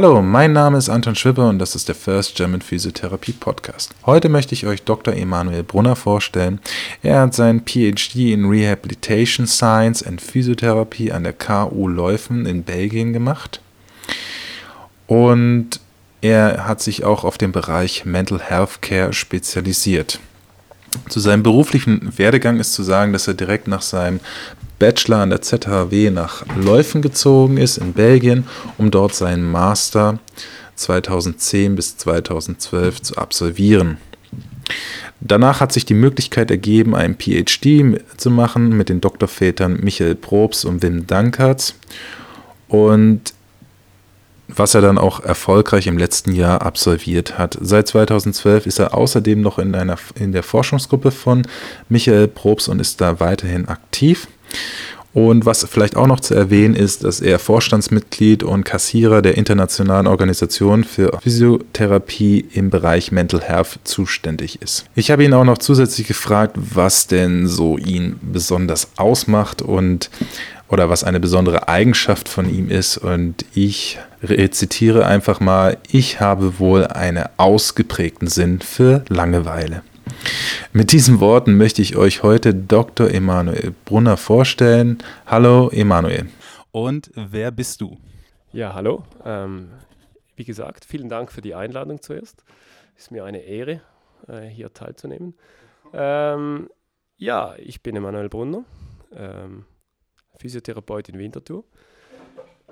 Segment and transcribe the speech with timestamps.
[0.00, 3.90] Hallo, mein Name ist Anton Schwipper und das ist der First German Physiotherapy Podcast.
[4.06, 5.12] Heute möchte ich euch Dr.
[5.12, 6.60] Emanuel Brunner vorstellen.
[7.02, 13.12] Er hat seinen PhD in Rehabilitation Science and Physiotherapy an der KU Leuven in Belgien
[13.12, 13.60] gemacht.
[15.08, 15.80] Und
[16.20, 20.20] er hat sich auch auf den Bereich Mental Health Care spezialisiert.
[21.08, 24.20] Zu seinem beruflichen Werdegang ist zu sagen, dass er direkt nach seinem
[24.78, 28.46] Bachelor an der ZHW nach Leuven gezogen ist in Belgien,
[28.76, 30.18] um dort seinen Master
[30.76, 33.98] 2010 bis 2012 zu absolvieren.
[35.20, 40.64] Danach hat sich die Möglichkeit ergeben, einen PhD zu machen mit den Doktorvätern Michael Probst
[40.64, 41.74] und Wim Dankert.
[42.68, 43.32] Und
[44.48, 47.58] was er dann auch erfolgreich im letzten Jahr absolviert hat.
[47.60, 51.46] Seit 2012 ist er außerdem noch in, einer, in der Forschungsgruppe von
[51.90, 54.26] Michael Probst und ist da weiterhin aktiv.
[55.14, 60.06] Und was vielleicht auch noch zu erwähnen ist, dass er Vorstandsmitglied und Kassierer der Internationalen
[60.06, 64.84] Organisation für Physiotherapie im Bereich Mental Health zuständig ist.
[64.94, 70.10] Ich habe ihn auch noch zusätzlich gefragt, was denn so ihn besonders ausmacht und
[70.68, 72.98] oder was eine besondere Eigenschaft von ihm ist.
[72.98, 79.82] Und ich rezitiere einfach mal, ich habe wohl einen ausgeprägten Sinn für Langeweile.
[80.72, 83.10] Mit diesen Worten möchte ich euch heute Dr.
[83.10, 84.98] Emanuel Brunner vorstellen.
[85.26, 86.28] Hallo Emanuel.
[86.70, 87.98] Und wer bist du?
[88.52, 89.04] Ja, hallo.
[89.24, 89.70] Ähm,
[90.36, 92.44] wie gesagt, vielen Dank für die Einladung zuerst.
[92.96, 93.80] Ist mir eine Ehre,
[94.26, 95.34] äh, hier teilzunehmen.
[95.92, 96.68] Ähm,
[97.16, 98.64] ja, ich bin Emanuel Brunner,
[99.14, 99.64] ähm,
[100.38, 101.64] Physiotherapeut in Winterthur.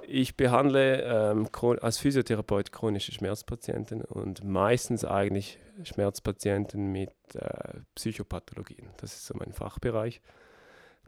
[0.08, 1.48] Ich behandle ähm,
[1.80, 8.88] als Physiotherapeut chronische Schmerzpatienten und meistens eigentlich Schmerzpatienten mit äh, Psychopathologien.
[8.98, 10.20] Das ist so mein Fachbereich.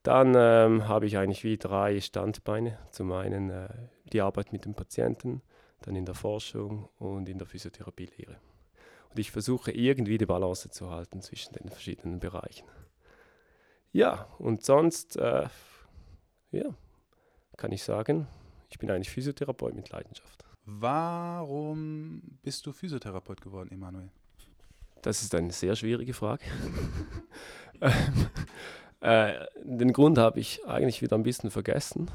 [0.02, 2.78] Dann ähm, habe ich eigentlich wie drei Standbeine.
[2.90, 3.68] Zum einen äh,
[4.12, 5.42] die Arbeit mit dem Patienten,
[5.82, 8.36] dann in der Forschung und in der Physiotherapielehre.
[9.10, 12.66] Und ich versuche irgendwie die Balance zu halten zwischen den verschiedenen Bereichen.
[13.92, 15.46] Ja, und sonst, äh,
[16.50, 16.74] ja,
[17.56, 18.26] kann ich sagen,
[18.68, 20.44] ich bin eigentlich Physiotherapeut mit Leidenschaft.
[20.64, 24.10] Warum bist du Physiotherapeut geworden, Emanuel?
[25.02, 26.44] Das ist eine sehr schwierige Frage.
[29.00, 32.10] äh, den Grund habe ich eigentlich wieder ein bisschen vergessen.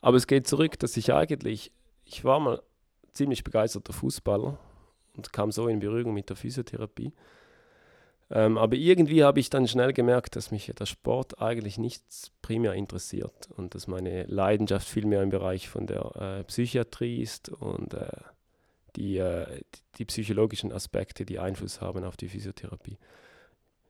[0.00, 1.72] Aber es geht zurück, dass ich eigentlich,
[2.04, 2.62] ich war mal
[3.12, 4.58] ziemlich begeisterter Fußballer
[5.16, 7.12] und kam so in Berührung mit der Physiotherapie.
[8.34, 12.02] Ähm, aber irgendwie habe ich dann schnell gemerkt, dass mich der Sport eigentlich nicht
[12.42, 17.48] primär interessiert und dass meine Leidenschaft viel mehr im Bereich von der äh, Psychiatrie ist
[17.48, 18.08] und äh,
[18.96, 19.62] die, äh,
[19.98, 22.98] die psychologischen Aspekte, die Einfluss haben auf die Physiotherapie.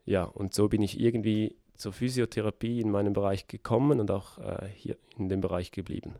[0.04, 4.68] Ja, und so bin ich irgendwie zur Physiotherapie in meinem Bereich gekommen und auch äh,
[4.74, 6.16] hier in dem Bereich geblieben.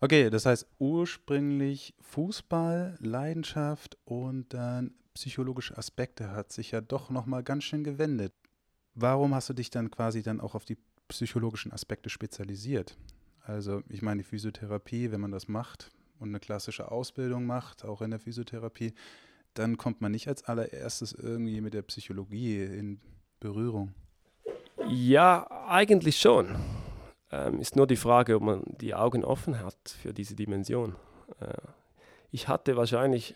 [0.00, 7.42] Okay, das heißt ursprünglich Fußball, Leidenschaft und dann psychologische Aspekte hat sich ja doch nochmal
[7.42, 8.32] ganz schön gewendet.
[8.94, 12.96] Warum hast du dich dann quasi dann auch auf die psychologischen Aspekte spezialisiert?
[13.42, 18.00] Also ich meine, die Physiotherapie, wenn man das macht und eine klassische Ausbildung macht, auch
[18.00, 18.94] in der Physiotherapie,
[19.54, 23.00] dann kommt man nicht als allererstes irgendwie mit der Psychologie in
[23.40, 23.94] Berührung.
[24.86, 26.54] Ja, eigentlich schon.
[27.30, 30.96] Ähm, ist nur die Frage, ob man die Augen offen hat für diese Dimension.
[31.40, 31.52] Äh,
[32.30, 33.34] ich hatte wahrscheinlich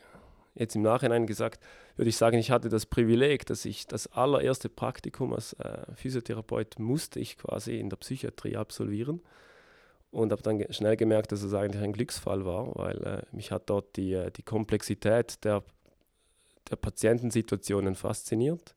[0.55, 1.63] jetzt im Nachhinein gesagt,
[1.97, 6.79] würde ich sagen, ich hatte das Privileg, dass ich das allererste Praktikum als äh, Physiotherapeut
[6.79, 9.21] musste ich quasi in der Psychiatrie absolvieren
[10.11, 13.69] und habe dann schnell gemerkt, dass es eigentlich ein Glücksfall war, weil äh, mich hat
[13.71, 15.63] dort die, äh, die Komplexität der,
[16.71, 18.75] der Patientensituationen fasziniert.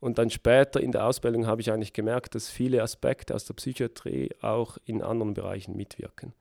[0.00, 3.54] Und dann später in der Ausbildung habe ich eigentlich gemerkt, dass viele Aspekte aus der
[3.54, 6.34] Psychiatrie auch in anderen Bereichen mitwirken.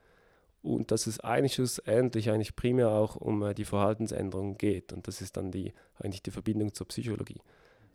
[0.62, 4.94] Und dass es eigentlich schlussendlich eigentlich primär auch um äh, die Verhaltensänderung geht.
[4.94, 7.42] Und das ist dann die eigentlich die Verbindung zur Psychologie.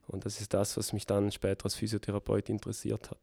[0.09, 3.21] Und das ist das, was mich dann später als Physiotherapeut interessiert hat.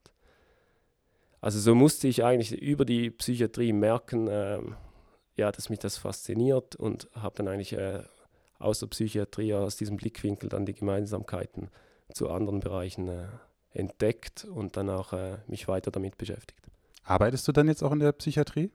[1.41, 4.59] Also so musste ich eigentlich über die Psychiatrie merken, äh,
[5.35, 8.03] ja, dass mich das fasziniert und habe dann eigentlich äh,
[8.59, 11.69] aus der Psychiatrie, aus diesem Blickwinkel dann die Gemeinsamkeiten
[12.13, 13.27] zu anderen Bereichen äh,
[13.71, 16.59] entdeckt und dann auch äh, mich weiter damit beschäftigt.
[17.03, 18.71] Arbeitest du dann jetzt auch in der Psychiatrie?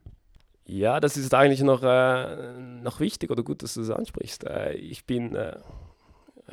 [0.67, 4.47] Ja, das ist eigentlich noch, äh, noch wichtig oder gut, dass du das ansprichst.
[4.77, 5.37] Ich bin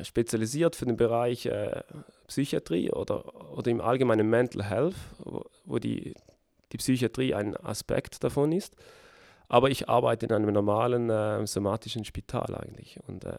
[0.00, 1.82] spezialisiert für den Bereich äh,
[2.26, 6.14] Psychiatrie oder, oder im allgemeinen Mental Health, wo, wo, die,
[6.72, 8.76] die Psychiatrie ein Aspekt davon ist.
[9.48, 12.98] Aber ich arbeite in einem normalen äh, somatischen Spital eigentlich.
[13.06, 13.36] Und äh,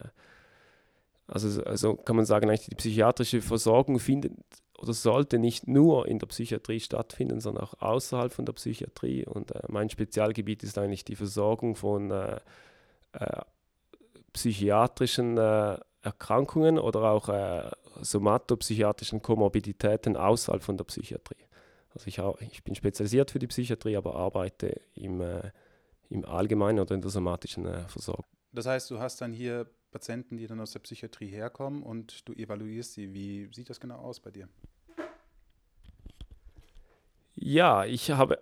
[1.27, 4.33] also, also kann man sagen, eigentlich die psychiatrische Versorgung findet
[4.77, 9.25] oder sollte nicht nur in der Psychiatrie stattfinden, sondern auch außerhalb von der Psychiatrie.
[9.25, 12.39] Und äh, mein Spezialgebiet ist eigentlich die Versorgung von äh,
[13.13, 13.41] äh,
[14.33, 17.71] psychiatrischen äh, Erkrankungen oder auch äh,
[18.01, 21.45] somatopsychiatrischen Komorbiditäten außerhalb von der Psychiatrie.
[21.93, 22.19] Also ich,
[22.51, 25.51] ich, bin spezialisiert für die Psychiatrie, aber arbeite im, äh,
[26.09, 28.25] im Allgemeinen oder in der somatischen Versorgung.
[28.51, 32.33] Das heißt, du hast dann hier Patienten, die dann aus der Psychiatrie herkommen und du
[32.33, 33.13] evaluierst sie.
[33.13, 34.49] Wie sieht das genau aus bei dir?
[37.35, 38.39] Ja, ich habe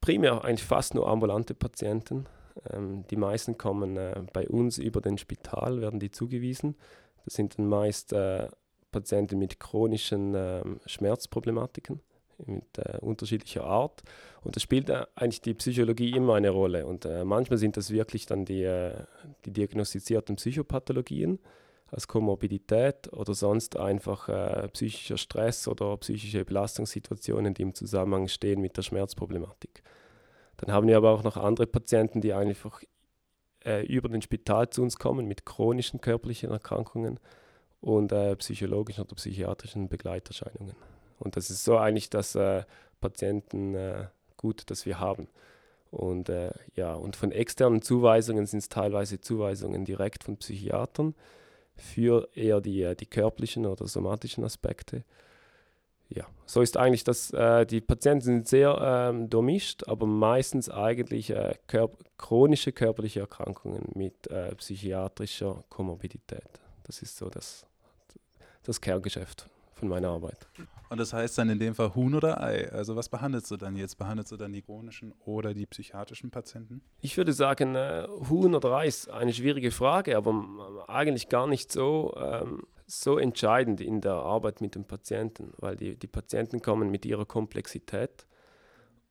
[0.00, 2.26] primär eigentlich fast nur ambulante Patienten.
[2.70, 6.76] Ähm, die meisten kommen äh, bei uns über den Spital, werden die zugewiesen.
[7.24, 8.48] Das sind dann meist äh,
[8.90, 12.00] Patienten mit chronischen äh, Schmerzproblematiken
[12.46, 14.02] mit äh, unterschiedlicher Art.
[14.42, 16.86] Und da spielt äh, eigentlich die Psychologie immer eine Rolle.
[16.86, 19.04] Und äh, manchmal sind das wirklich dann die, äh,
[19.44, 21.38] die diagnostizierten Psychopathologien
[21.90, 28.60] als Komorbidität oder sonst einfach äh, psychischer Stress oder psychische Belastungssituationen, die im Zusammenhang stehen
[28.60, 29.82] mit der Schmerzproblematik.
[30.58, 32.82] Dann haben wir aber auch noch andere Patienten, die einfach
[33.86, 37.20] über den Spital zu uns kommen mit chronischen körperlichen Erkrankungen
[37.80, 40.74] und psychologischen oder psychiatrischen Begleiterscheinungen.
[41.18, 42.64] Und das ist so eigentlich das äh,
[43.00, 45.28] Patientengut, äh, das wir haben.
[45.90, 51.14] Und äh, ja, und von externen Zuweisungen sind es teilweise Zuweisungen direkt von Psychiatern
[51.76, 55.04] für eher die, äh, die körperlichen oder somatischen Aspekte.
[56.10, 61.30] Ja, so ist eigentlich das, äh, die Patienten sind sehr ähm, durchmischt, aber meistens eigentlich
[61.30, 66.48] äh, kör chronische körperliche Erkrankungen mit äh, psychiatrischer Komorbidität.
[66.84, 67.66] Das ist so das,
[68.62, 70.48] das Kerngeschäft von meiner Arbeit.
[70.88, 72.70] Und das heißt dann in dem Fall Huhn oder Ei?
[72.72, 73.98] Also was behandelst du dann jetzt?
[73.98, 76.80] Behandelst du dann die chronischen oder die psychiatrischen Patienten?
[77.00, 81.70] Ich würde sagen, äh, Huhn oder Ei ist eine schwierige Frage, aber eigentlich gar nicht
[81.72, 86.90] so, ähm, so entscheidend in der Arbeit mit den Patienten, weil die, die Patienten kommen
[86.90, 88.26] mit ihrer Komplexität.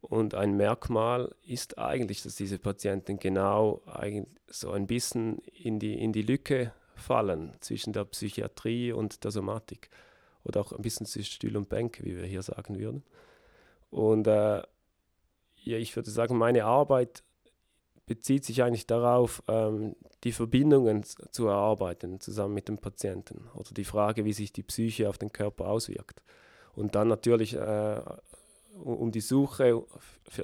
[0.02, 3.82] Und ein Merkmal ist eigentlich, dass diese Patienten genau
[4.48, 9.90] so ein bisschen in die, in die Lücke fallen zwischen der Psychiatrie und der Somatik
[10.48, 13.04] oder auch ein bisschen zwischen Stuhl und Bänke, wie wir hier sagen würden.
[13.90, 14.62] Und äh,
[15.64, 17.24] ja, ich würde sagen, meine Arbeit
[18.06, 23.84] bezieht sich eigentlich darauf, ähm, die Verbindungen zu erarbeiten, zusammen mit dem Patienten oder die
[23.84, 26.24] Frage, wie sich die Psyche auf den Körper auswirkt.
[26.74, 28.02] Und dann natürlich äh,
[28.84, 29.84] um die Suche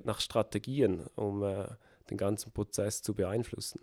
[0.03, 1.67] nach Strategien, um äh,
[2.09, 3.79] den ganzen Prozess zu beeinflussen.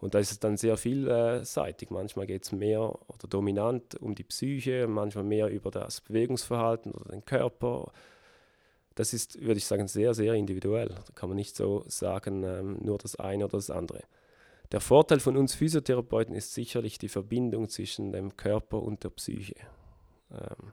[0.00, 1.90] Und da ist es dann sehr vielseitig.
[1.90, 7.10] Manchmal geht es mehr oder dominant um die Psyche, manchmal mehr über das Bewegungsverhalten oder
[7.10, 7.92] den Körper.
[8.94, 10.88] Das ist, würde ich sagen, sehr, sehr individuell.
[10.88, 14.02] Da kann man nicht so sagen, ähm, nur das eine oder das andere.
[14.72, 19.56] Der Vorteil von uns Physiotherapeuten ist sicherlich die Verbindung zwischen dem Körper und der Psyche.
[20.30, 20.72] Ähm,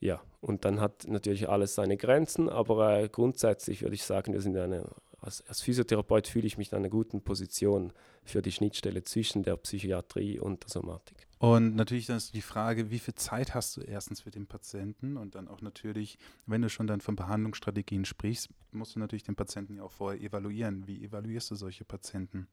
[0.00, 4.40] ja, und dann hat natürlich alles seine Grenzen, aber äh, grundsätzlich würde ich sagen, wir
[4.40, 4.84] sind eine
[5.26, 7.92] als, als Physiotherapeut fühle ich mich in einer guten Position
[8.24, 11.26] für die Schnittstelle zwischen der Psychiatrie und der Somatik.
[11.38, 15.16] Und natürlich dann ist die Frage, wie viel Zeit hast du erstens für den Patienten
[15.16, 19.36] und dann auch natürlich, wenn du schon dann von Behandlungsstrategien sprichst, musst du natürlich den
[19.36, 20.86] Patienten ja auch vorher evaluieren.
[20.86, 22.46] Wie evaluierst du solche Patienten?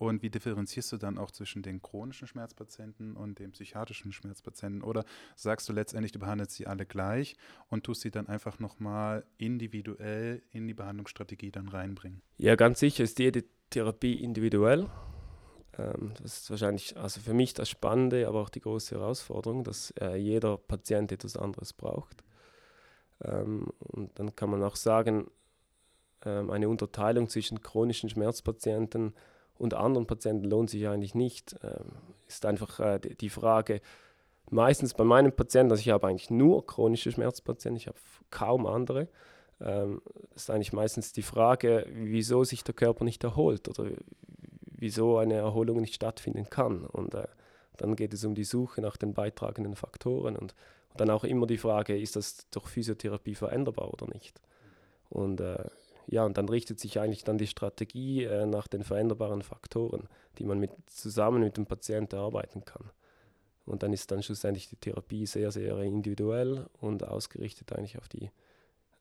[0.00, 4.82] Und wie differenzierst du dann auch zwischen den chronischen Schmerzpatienten und den psychiatrischen Schmerzpatienten?
[4.82, 5.04] Oder
[5.36, 7.36] sagst du letztendlich, du behandelst sie alle gleich
[7.68, 12.22] und tust sie dann einfach nochmal individuell in die Behandlungsstrategie dann reinbringen?
[12.38, 14.88] Ja, ganz sicher ist jede Therapie individuell.
[15.76, 19.92] Ähm, das ist wahrscheinlich also für mich das Spannende, aber auch die große Herausforderung, dass
[20.00, 22.24] äh, jeder Patient etwas anderes braucht.
[23.22, 25.30] Ähm, und dann kann man auch sagen,
[26.24, 29.12] ähm, eine Unterteilung zwischen chronischen Schmerzpatienten
[29.60, 31.54] und anderen Patienten lohnt sich eigentlich nicht.
[31.62, 31.92] Ähm,
[32.26, 33.82] ist einfach äh, die Frage,
[34.50, 37.98] meistens bei meinen Patienten, also ich habe eigentlich nur chronische Schmerzpatienten, ich habe
[38.30, 39.08] kaum andere,
[39.60, 40.00] ähm,
[40.34, 43.90] ist eigentlich meistens die Frage, wieso sich der Körper nicht erholt oder
[44.64, 46.86] wieso eine Erholung nicht stattfinden kann.
[46.86, 47.28] Und äh,
[47.76, 50.54] dann geht es um die Suche nach den beitragenden Faktoren und,
[50.90, 54.40] und, dann auch immer die Frage, ist das durch Physiotherapie veränderbar oder nicht?
[55.10, 55.64] Und äh,
[56.10, 60.44] ja, und dann richtet sich eigentlich dann die Strategie äh, nach den veränderbaren Faktoren, die
[60.44, 62.90] man mit, zusammen mit dem Patienten erarbeiten kann.
[63.64, 68.30] Und dann ist dann schlussendlich die Therapie sehr, sehr individuell und ausgerichtet eigentlich auf die,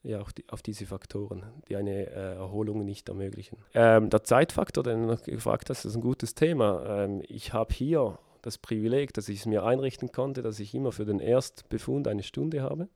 [0.04, 3.58] ja, auf, die, auf diese Faktoren, die eine äh, Erholung nicht ermöglichen.
[3.74, 7.06] Ähm, der Zeitfaktor, den du noch gefragt hast, ist ein gutes Thema.
[7.06, 10.92] Ähm, ich habe hier das Privileg, dass ich es mir einrichten konnte, dass ich immer
[10.92, 12.88] für den Erstbefund eine Stunde habe.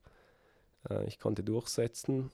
[0.88, 2.30] Äh, ich konnte durchsetzen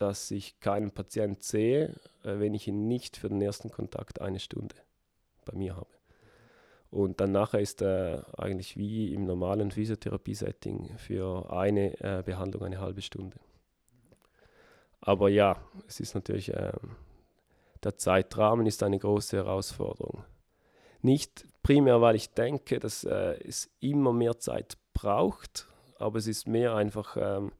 [0.00, 4.40] dass ich keinen Patient sehe, äh, wenn ich ihn nicht für den ersten Kontakt eine
[4.40, 4.74] Stunde
[5.44, 5.90] bei mir habe.
[6.90, 12.80] Und dann nachher ist er eigentlich wie im normalen Physiotherapie-Setting für eine äh, Behandlung eine
[12.80, 13.36] halbe Stunde.
[15.00, 16.72] Aber ja, es ist natürlich, äh,
[17.84, 20.24] der Zeitrahmen ist eine große Herausforderung.
[21.02, 26.48] Nicht primär, weil ich denke, dass äh, es immer mehr Zeit braucht, aber es ist
[26.48, 27.52] mehr einfach ähm,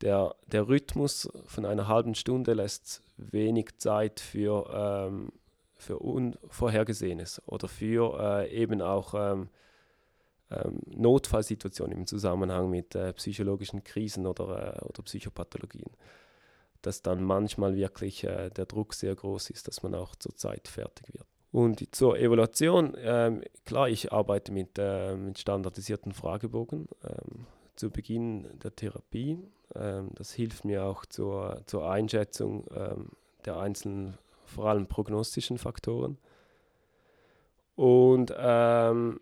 [0.00, 5.32] der, der Rhythmus von einer halben Stunde lässt wenig Zeit für, ähm,
[5.76, 9.48] für Unvorhergesehenes oder für äh, eben auch ähm,
[10.50, 15.90] ähm, Notfallsituationen im Zusammenhang mit äh, psychologischen Krisen oder, äh, oder Psychopathologien.
[16.82, 20.68] Dass dann manchmal wirklich äh, der Druck sehr groß ist, dass man auch zur Zeit
[20.68, 21.26] fertig wird.
[21.50, 27.46] Und zur Evaluation, ähm, klar, ich arbeite mit, äh, mit standardisierten Fragebogen ähm,
[27.78, 29.38] zu Beginn der Therapie.
[29.74, 33.10] Ähm, das hilft mir auch zur, zur Einschätzung ähm,
[33.44, 36.18] der einzelnen, vor allem prognostischen Faktoren.
[37.76, 39.20] Und ähm,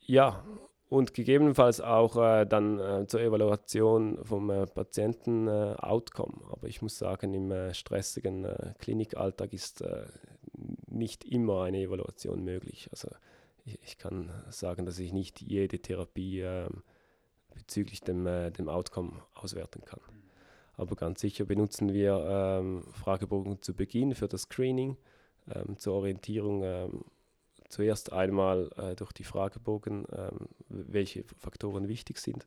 [0.00, 0.44] ja,
[0.90, 6.34] und gegebenenfalls auch äh, dann äh, zur Evaluation vom äh, Patienten-Outcome.
[6.42, 9.82] Äh, Aber ich muss sagen, im äh, stressigen äh, Klinikalltag ist
[10.86, 12.88] nicht immer eine Evaluation möglich.
[12.92, 13.08] Also
[13.64, 16.84] ich, ich, kann sagen, dass ich nicht jede Therapie ähm,
[17.54, 20.00] bezüglich dem, dem Outcome auswerten kann.
[20.76, 24.96] Aber ganz sicher benutzen wir ähm, Fragebogen zu Beginn für das Screening,
[25.54, 27.04] ähm, zur Orientierung ähm,
[27.68, 32.46] zuerst einmal äh, durch die Fragebogen, ähm, welche Faktoren wichtig sind.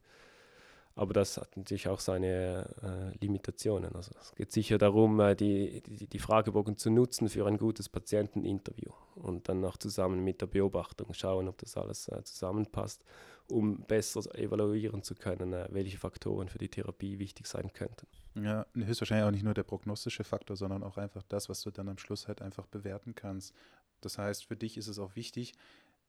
[0.95, 3.95] Aber das hat natürlich auch seine äh, Limitationen.
[3.95, 7.87] Also es geht sicher darum, äh, die, die, die, Fragebogen zu nutzen für ein gutes
[7.87, 13.03] Patienteninterview und dann auch zusammen mit der Beobachtung schauen, ob das alles äh, zusammenpasst,
[13.49, 18.07] um besser evaluieren zu können, äh, welche Faktoren für die Therapie wichtig sein könnten.
[18.35, 21.89] Ja, höchstwahrscheinlich auch nicht nur der prognostische Faktor, sondern auch einfach das, was du dann
[21.89, 23.53] am Schluss halt einfach bewerten kannst.
[24.01, 25.53] Das heißt, für dich ist es auch wichtig,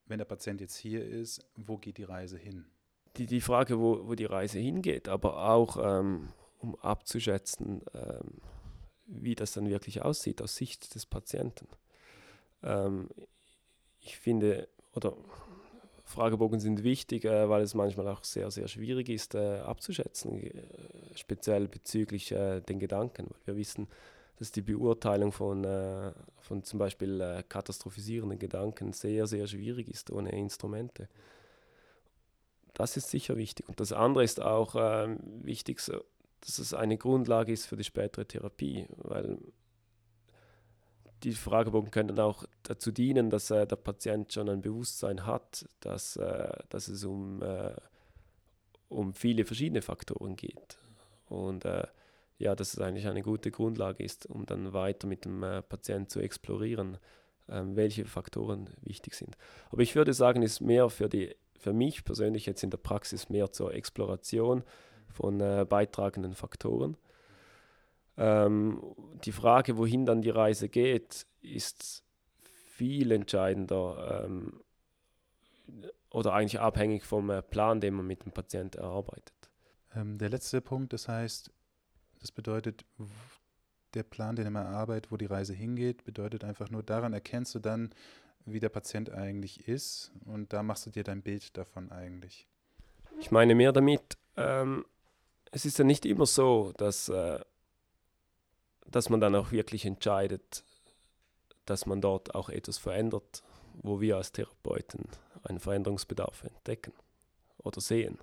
[0.06, 2.66] wenn der Patient jetzt hier ist, wo geht die Reise hin?
[3.16, 6.28] Die, die Frage, wo, wo die Reise hingeht, aber auch ähm,
[6.58, 8.40] um abzuschätzen, ähm,
[9.06, 11.66] wie das dann wirklich aussieht aus Sicht des Patienten.
[12.62, 13.08] Ähm,
[14.00, 15.16] ich finde, oder
[16.08, 20.52] Fragebogen sind wichtig, äh, weil es manchmal auch sehr, sehr schwierig ist äh, abzuschätzen, äh,
[21.14, 23.88] speziell bezüglich äh, den Gedanken, weil wir wissen,
[24.38, 30.10] dass die Beurteilung von, äh, von zum Beispiel äh, katastrophisierenden Gedanken sehr, sehr schwierig ist
[30.10, 31.08] ohne Instrumente.
[32.72, 33.68] Das ist sicher wichtig.
[33.68, 36.04] Und das andere ist auch äh, wichtig, so,
[36.40, 39.38] dass es eine Grundlage ist für die spätere Therapie, weil
[41.22, 45.66] die Fragebogen können dann auch dazu dienen, dass äh, der Patient schon ein Bewusstsein hat,
[45.80, 47.74] dass, äh, dass es um, äh,
[48.88, 50.78] um viele verschiedene Faktoren geht.
[51.28, 51.86] Und äh,
[52.38, 56.08] ja, dass es eigentlich eine gute Grundlage ist, um dann weiter mit dem äh, Patienten
[56.08, 56.98] zu explorieren,
[57.48, 59.36] ähm, welche Faktoren wichtig sind.
[59.70, 63.28] Aber ich würde sagen, ist mehr für, die, für mich persönlich jetzt in der Praxis
[63.28, 64.62] mehr zur Exploration
[65.08, 66.96] von äh, beitragenden Faktoren.
[68.18, 68.82] Ähm,
[69.24, 72.02] die Frage, wohin dann die Reise geht, ist
[72.42, 74.60] viel entscheidender ähm,
[76.10, 79.32] oder eigentlich abhängig vom äh, Plan, den man mit dem Patienten erarbeitet.
[79.94, 81.50] Ähm, der letzte Punkt, das heißt,
[82.20, 82.84] das bedeutet,
[83.94, 87.58] der Plan, den man erarbeitet, wo die Reise hingeht, bedeutet einfach nur, daran erkennst du
[87.58, 87.90] dann,
[88.44, 92.48] wie der Patient eigentlich ist und da machst du dir dein Bild davon eigentlich.
[93.20, 94.84] Ich meine mehr damit, ähm,
[95.50, 97.40] es ist ja nicht immer so, dass, äh,
[98.90, 100.64] dass man dann auch wirklich entscheidet,
[101.66, 103.42] dass man dort auch etwas verändert,
[103.74, 105.04] wo wir als Therapeuten
[105.44, 106.92] einen Veränderungsbedarf entdecken
[107.58, 108.18] oder sehen.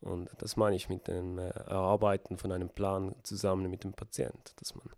[0.00, 4.54] Und das meine ich mit dem äh, Erarbeiten von einem Plan zusammen mit dem Patient,
[4.56, 4.88] dass man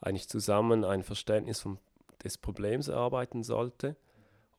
[0.00, 1.78] eigentlich zusammen ein Verständnis vom,
[2.22, 3.96] des Problems erarbeiten sollte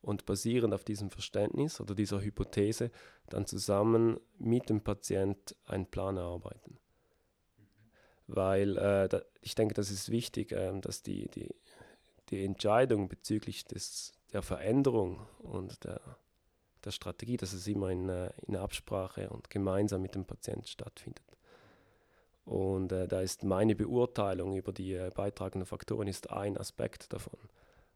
[0.00, 2.90] und basierend auf diesem Verständnis oder dieser Hypothese
[3.28, 6.78] dann zusammen mit dem Patient einen Plan erarbeiten.
[8.26, 11.54] Weil äh, da, ich denke, das ist wichtig, äh, dass die, die,
[12.30, 16.00] die Entscheidung bezüglich des, der Veränderung und der
[16.84, 21.24] der Strategie, dass es immer in, äh, in Absprache und gemeinsam mit dem Patienten stattfindet.
[22.44, 27.38] Und äh, da ist meine Beurteilung über die äh, beitragenden Faktoren ist ein Aspekt davon.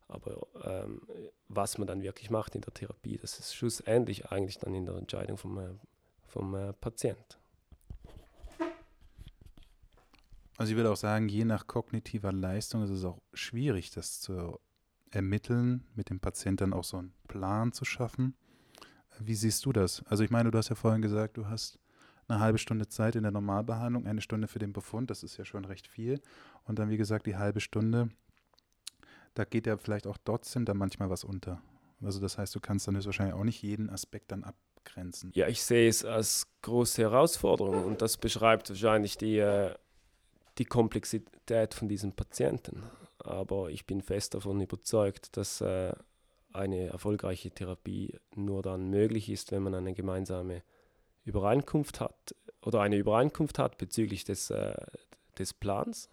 [0.09, 1.03] Aber ähm,
[1.49, 4.97] was man dann wirklich macht in der Therapie, das ist schlussendlich eigentlich dann in der
[4.97, 5.69] Entscheidung vom, äh,
[6.27, 7.39] vom äh, Patient.
[10.59, 14.59] Also ich würde auch sagen, je nach kognitiver Leistung ist es auch schwierig, das zu
[15.11, 18.35] ermitteln, mit dem Patienten dann auch so einen Plan zu schaffen.
[19.21, 20.03] Wie siehst du das?
[20.07, 21.79] Also ich meine, du hast ja vorhin gesagt, du hast
[22.27, 25.45] eine halbe Stunde Zeit in der Normalbehandlung, eine Stunde für den Befund, das ist ja
[25.45, 26.21] schon recht viel.
[26.65, 28.09] Und dann, wie gesagt, die halbe Stunde,
[29.35, 31.63] da geht ja vielleicht auch trotzdem dann manchmal was unter.
[32.03, 35.31] Also das heißt, du kannst dann wahrscheinlich auch nicht jeden Aspekt dann abgrenzen.
[35.35, 39.73] Ja, ich sehe es als große Herausforderung und das beschreibt wahrscheinlich die, äh,
[40.59, 42.83] die Komplexität von diesen Patienten.
[43.19, 45.93] aber ich bin fest davon überzeugt, dass äh,
[46.53, 50.63] eine erfolgreiche Therapie nur dann möglich ist, wenn man eine gemeinsame
[51.25, 54.75] Übereinkunft hat oder eine Übereinkunft hat bezüglich des, äh,
[55.39, 56.09] des Plans.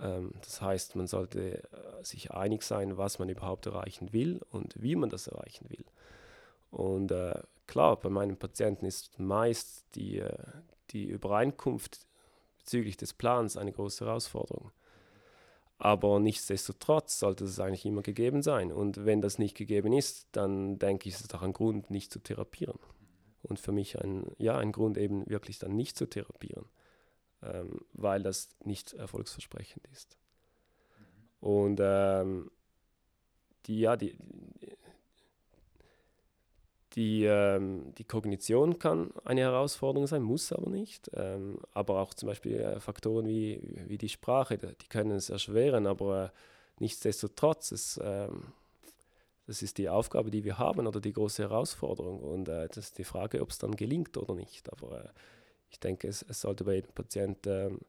[0.00, 4.74] Ähm, das heißt, man sollte äh, sich einig sein, was man überhaupt erreichen will und
[4.80, 5.84] wie man das erreichen will.
[6.70, 10.36] Und äh, klar, bei meinen Patienten ist meist die, äh,
[10.90, 12.06] die Übereinkunft
[12.68, 14.72] bezüglich des Plans eine große Herausforderung.
[15.78, 18.72] Aber nichtsdestotrotz sollte es eigentlich immer gegeben sein.
[18.72, 22.12] Und wenn das nicht gegeben ist, dann denke ich, ist es doch ein Grund, nicht
[22.12, 22.78] zu therapieren.
[23.40, 26.66] Und für mich ein, ja, ein Grund eben wirklich dann nicht zu therapieren,
[27.42, 30.18] ähm, weil das nicht erfolgsversprechend ist.
[31.40, 32.50] Und ähm,
[33.64, 34.18] die, ja, die,
[36.98, 41.08] die, ähm, die Kognition kann eine Herausforderung sein, muss aber nicht.
[41.14, 45.86] Ähm, aber auch zum Beispiel äh, Faktoren wie, wie die Sprache, die können es erschweren,
[45.86, 46.28] aber äh,
[46.80, 48.52] nichtsdestotrotz, es, ähm,
[49.46, 52.18] das ist die Aufgabe, die wir haben oder die große Herausforderung.
[52.18, 54.68] Und äh, das ist die Frage, ob es dann gelingt oder nicht.
[54.72, 55.08] Aber äh,
[55.70, 57.80] ich denke, es, es, sollte bei jedem Patienten ähm,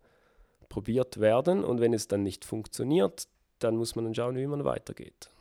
[0.70, 1.64] probiert werden.
[1.64, 5.32] Und wenn es dann nicht funktioniert, dann muss man dann schauen, wie man weitergeht.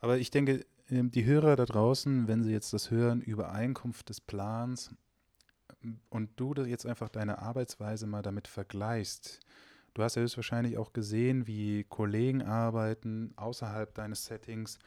[0.00, 4.20] Aber ich denke, ähm, die Hörer da draußen, wenn sie jetzt das hören, Übereinkunft des
[4.20, 4.90] Plans
[5.82, 9.40] ähm, und du jetzt einfach deine Arbeitsweise mal damit vergleichst,
[9.94, 14.78] du hast ja höchstwahrscheinlich auch gesehen, wie Kollegen arbeiten außerhalb deines Settings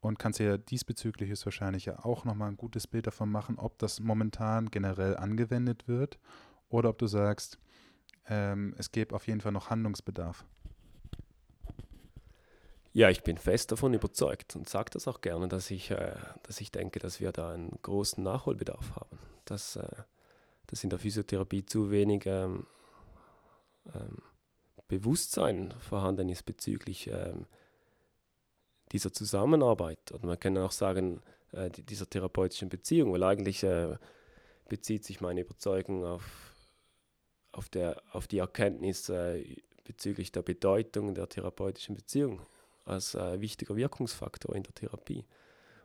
[0.00, 4.00] und kannst ja diesbezüglich höchstwahrscheinlich ja auch nochmal ein gutes Bild davon machen, ob das
[4.00, 6.18] momentan generell angewendet wird
[6.68, 7.58] oder ob du sagst,
[8.26, 10.44] ähm, es gäbe auf jeden Fall noch Handlungsbedarf.
[12.96, 16.60] Ja, ich bin fest davon überzeugt und sage das auch gerne, dass ich, äh, dass
[16.60, 19.18] ich denke, dass wir da einen großen Nachholbedarf haben.
[19.46, 19.88] Dass, äh,
[20.68, 22.68] dass in der Physiotherapie zu wenig ähm,
[23.92, 24.18] ähm,
[24.86, 27.46] Bewusstsein vorhanden ist bezüglich ähm,
[28.92, 30.12] dieser Zusammenarbeit.
[30.12, 33.96] Und man kann auch sagen, äh, dieser therapeutischen Beziehung, weil eigentlich äh,
[34.68, 36.54] bezieht sich meine Überzeugung auf,
[37.50, 42.40] auf, der, auf die Erkenntnis äh, bezüglich der Bedeutung der therapeutischen Beziehung
[42.84, 45.24] als äh, wichtiger Wirkungsfaktor in der Therapie.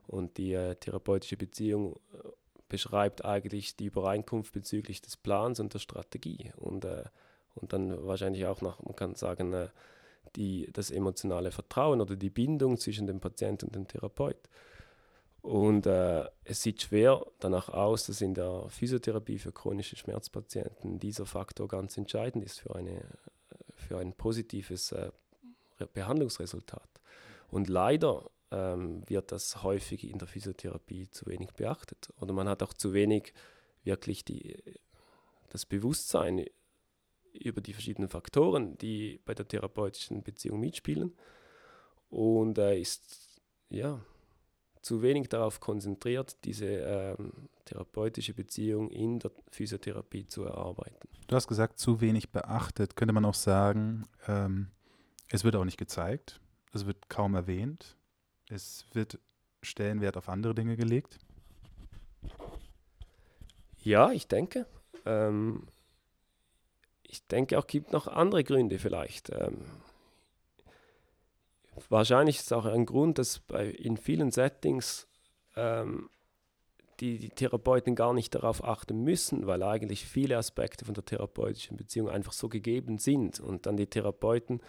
[0.08, 2.30] Und die äh, therapeutische Beziehung äh,
[2.68, 6.52] beschreibt eigentlich die Übereinkunft bezüglich des Plans und der Strategie.
[6.58, 7.04] Und, äh,
[7.56, 9.70] und dann wahrscheinlich auch noch, man kann sagen, äh,
[10.36, 14.38] die, das emotionale Vertrauen oder die Bindung zwischen dem Patienten und dem Therapeut.
[15.42, 21.26] Und äh, es sieht schwer danach aus, dass in der Physiotherapie für chronische Schmerzpatienten dieser
[21.26, 23.02] Faktor ganz entscheidend ist für, eine,
[23.76, 25.12] für ein positives äh,
[25.88, 26.90] Behandlungsresultat.
[27.50, 32.10] Und leider ähm, wird das häufig in der Physiotherapie zu wenig beachtet.
[32.20, 33.34] Oder man hat auch zu wenig
[33.84, 34.58] wirklich die,
[35.50, 36.46] das Bewusstsein
[37.34, 41.16] über die verschiedenen Faktoren, die bei der therapeutischen Beziehung mitspielen.
[42.10, 44.00] Und äh, ist ja
[44.82, 51.08] zu wenig darauf konzentriert, diese ähm, therapeutische Beziehung in der Physiotherapie zu erarbeiten.
[51.28, 52.96] Du hast gesagt, zu wenig beachtet.
[52.96, 54.72] Könnte man auch sagen, ähm,
[55.32, 56.40] es wird auch nicht gezeigt,
[56.74, 57.96] es wird kaum erwähnt,
[58.50, 59.20] es wird
[59.62, 61.20] Stellenwert auf andere Dinge gelegt.
[63.82, 64.66] Ja, ich denke.
[65.06, 65.68] Ähm,
[67.04, 69.30] ich denke auch, gibt noch andere Gründe vielleicht.
[69.30, 69.66] Ähm,
[71.90, 75.08] wahrscheinlich ist es auch ein Grund, dass bei, in vielen Settings
[75.56, 76.10] ähm,
[77.00, 81.78] die, die Therapeuten gar nicht darauf achten müssen, weil eigentlich viele Aspekte von der therapeutischen
[81.78, 84.62] Beziehung einfach so gegeben sind und dann die Therapeuten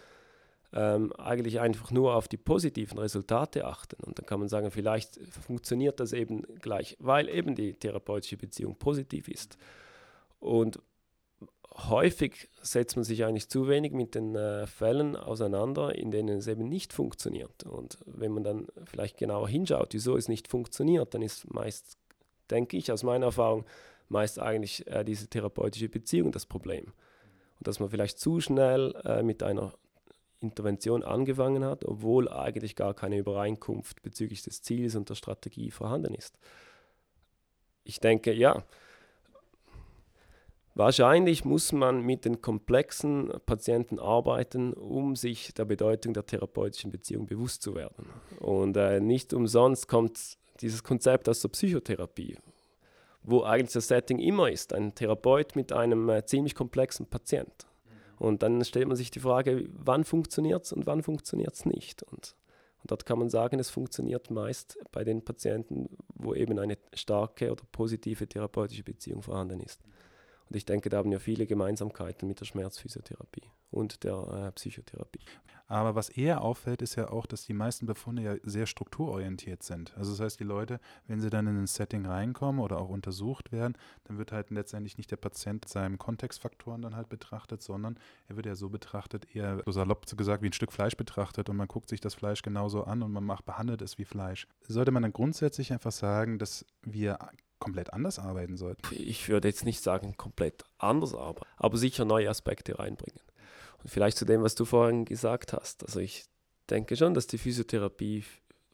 [0.72, 4.02] ähm, eigentlich einfach nur auf die positiven Resultate achten.
[4.04, 8.76] Und dann kann man sagen, vielleicht funktioniert das eben gleich, weil eben die therapeutische Beziehung
[8.76, 9.59] positiv ist.
[10.38, 10.80] Und
[11.88, 16.46] häufig setzt man sich eigentlich zu wenig mit den äh, Fällen auseinander, in denen es
[16.46, 17.64] eben nicht funktioniert.
[17.64, 21.96] Und wenn man dann vielleicht genauer hinschaut, wieso es nicht funktioniert, dann ist meist,
[22.50, 23.64] denke ich, aus meiner Erfahrung,
[24.09, 26.87] meist eigentlich äh, diese therapeutische Beziehung das Problem.
[27.59, 29.72] Und dass man vielleicht zu schnell äh, mit einer
[30.40, 36.14] Intervention angefangen hat, obwohl eigentlich gar keine Übereinkunft bezüglich des Ziels und der Strategie vorhanden
[36.14, 36.38] ist.
[37.85, 38.64] Ich denke, ja,
[40.74, 47.26] wahrscheinlich muss man mit den komplexen Patienten arbeiten, um sich der Bedeutung der therapeutischen Beziehung
[47.26, 48.07] bewusst zu werden.
[48.38, 52.38] Und äh, nicht umsonst kommt dieses Konzept aus der Psychotherapie,
[53.22, 57.66] wo eigentlich das Setting immer ist, ein Therapeut mit einem äh, ziemlich komplexen Patient.
[58.20, 62.02] Und dann stellt man sich die Frage, wann funktioniert es und wann funktioniert es nicht.
[62.02, 62.37] Und,
[62.83, 67.50] und dort kann man sagen, es funktioniert meist bei den Patienten, wo eben eine starke
[67.50, 69.80] oder positive therapeutische Beziehung vorhanden ist.
[70.50, 75.20] Und ich denke, da haben wir viele Gemeinsamkeiten mit der Schmerzphysiotherapie und der äh, Psychotherapie.
[75.70, 79.96] Aber was eher auffällt, ist ja auch, dass die meisten Befunde ja sehr strukturorientiert sind.
[79.96, 83.52] Also das heißt, die Leute, wenn sie dann in ein Setting reinkommen oder auch untersucht
[83.52, 88.35] werden, dann wird halt letztendlich nicht der Patient seinen Kontextfaktoren dann halt betrachtet, sondern er
[88.35, 91.68] wird ja so betrachtet, eher so salopp gesagt wie ein Stück Fleisch betrachtet und man
[91.68, 94.48] guckt sich das Fleisch genauso an und man macht, behandelt es wie Fleisch.
[94.66, 97.16] Sollte man dann grundsätzlich einfach sagen, dass wir
[97.61, 98.83] komplett anders arbeiten sollten?
[98.90, 103.20] Ich würde jetzt nicht sagen komplett anders arbeiten, aber sicher neue Aspekte reinbringen.
[103.83, 105.85] Und vielleicht zu dem, was du vorhin gesagt hast.
[105.85, 106.25] Also ich
[106.69, 108.25] denke schon, dass die Physiotherapie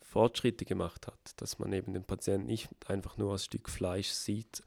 [0.00, 4.62] Fortschritte gemacht hat, dass man eben den Patienten nicht einfach nur als Stück Fleisch sieht.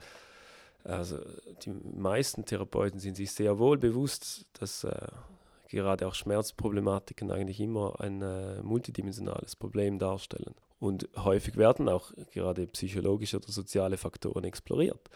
[0.84, 1.19] Also
[1.65, 5.08] die meisten Therapeuten sind sich sehr wohl bewusst, dass äh,
[5.69, 10.56] gerade auch Schmerzproblematiken eigentlich immer ein äh, multidimensionales Problem darstellen.
[10.80, 15.10] Und häufig werden auch gerade psychologische oder soziale Faktoren exploriert.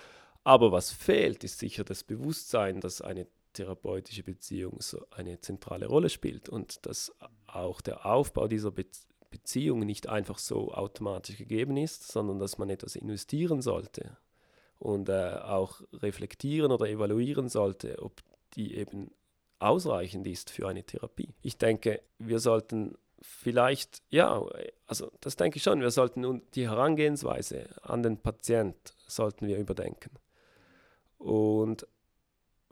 [0.43, 6.09] Aber was fehlt, ist sicher das Bewusstsein, dass eine therapeutische Beziehung so eine zentrale Rolle
[6.09, 7.13] spielt und dass
[7.47, 8.85] auch der Aufbau dieser Be
[9.29, 14.15] Beziehung nicht einfach so automatisch gegeben ist, sondern dass man etwas investieren sollte
[14.77, 18.21] und äh, auch reflektieren oder evaluieren sollte, ob
[18.53, 19.09] die eben
[19.57, 21.33] ausreichend ist für eine Therapie.
[21.41, 24.45] Ich denke, wir sollten vielleicht, ja,
[24.85, 28.75] also das denke ich schon, wir sollten die Herangehensweise an den Patient
[29.07, 30.11] sollten wir überdenken.
[31.17, 31.87] Und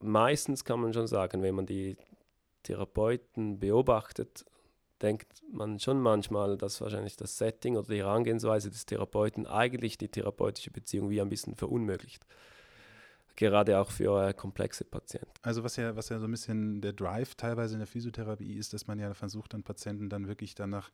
[0.01, 1.97] meistens kann man schon sagen, wenn man die
[2.63, 4.45] Therapeuten beobachtet,
[5.01, 10.09] denkt man schon manchmal, dass wahrscheinlich das Setting oder die Herangehensweise des Therapeuten eigentlich die
[10.09, 12.25] therapeutische Beziehung wie ein bisschen verunmöglicht.
[13.35, 15.31] Gerade auch für komplexe Patienten.
[15.41, 18.73] Also was ja, was ja so ein bisschen der Drive teilweise in der Physiotherapie ist,
[18.73, 20.91] dass man ja versucht, dann Patienten dann wirklich danach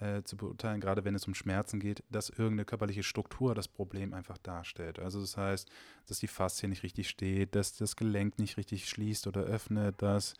[0.00, 4.12] äh, zu beurteilen, gerade wenn es um Schmerzen geht, dass irgendeine körperliche Struktur das Problem
[4.12, 4.98] einfach darstellt.
[4.98, 5.70] Also das heißt,
[6.06, 10.34] dass die Faszie nicht richtig steht, dass das Gelenk nicht richtig schließt oder öffnet, dass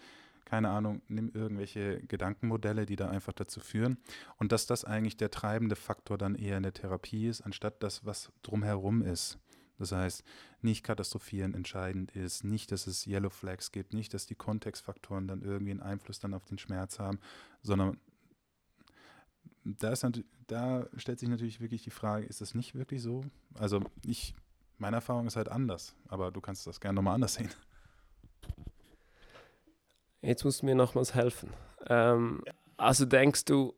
[0.44, 3.96] keine Ahnung, nimm irgendwelche Gedankenmodelle, die da einfach dazu führen.
[4.36, 8.04] Und dass das eigentlich der treibende Faktor dann eher in der Therapie ist, anstatt das,
[8.04, 9.38] was drumherum ist.
[9.78, 10.22] Das heißt,
[10.60, 15.42] nicht katastrophieren entscheidend ist, nicht, dass es Yellow Flags gibt, nicht, dass die Kontextfaktoren dann
[15.42, 17.18] irgendwie einen Einfluss dann auf den Schmerz haben,
[17.62, 17.98] sondern
[19.64, 20.06] da, ist,
[20.46, 23.22] da stellt sich natürlich wirklich die Frage, ist das nicht wirklich so?
[23.54, 24.34] Also ich,
[24.78, 27.50] meine Erfahrung ist halt anders, aber du kannst das gerne nochmal anders sehen.
[30.20, 31.50] Jetzt musst du mir nochmals helfen.
[31.86, 32.42] Ähm,
[32.76, 33.74] also denkst du,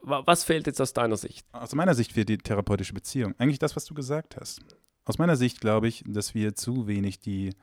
[0.00, 1.46] was fehlt jetzt aus deiner Sicht?
[1.52, 3.34] Aus meiner Sicht fehlt die therapeutische Beziehung.
[3.38, 4.60] Eigentlich das, was du gesagt hast.
[5.04, 7.54] Aus meiner Sicht glaube ich, dass wir zu wenig die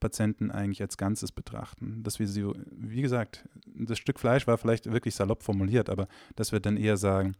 [0.00, 2.02] Patienten eigentlich als Ganzes betrachten.
[2.02, 6.52] Dass wir sie, wie gesagt, das Stück Fleisch war vielleicht wirklich salopp formuliert, aber dass
[6.52, 7.36] wir dann eher sagen,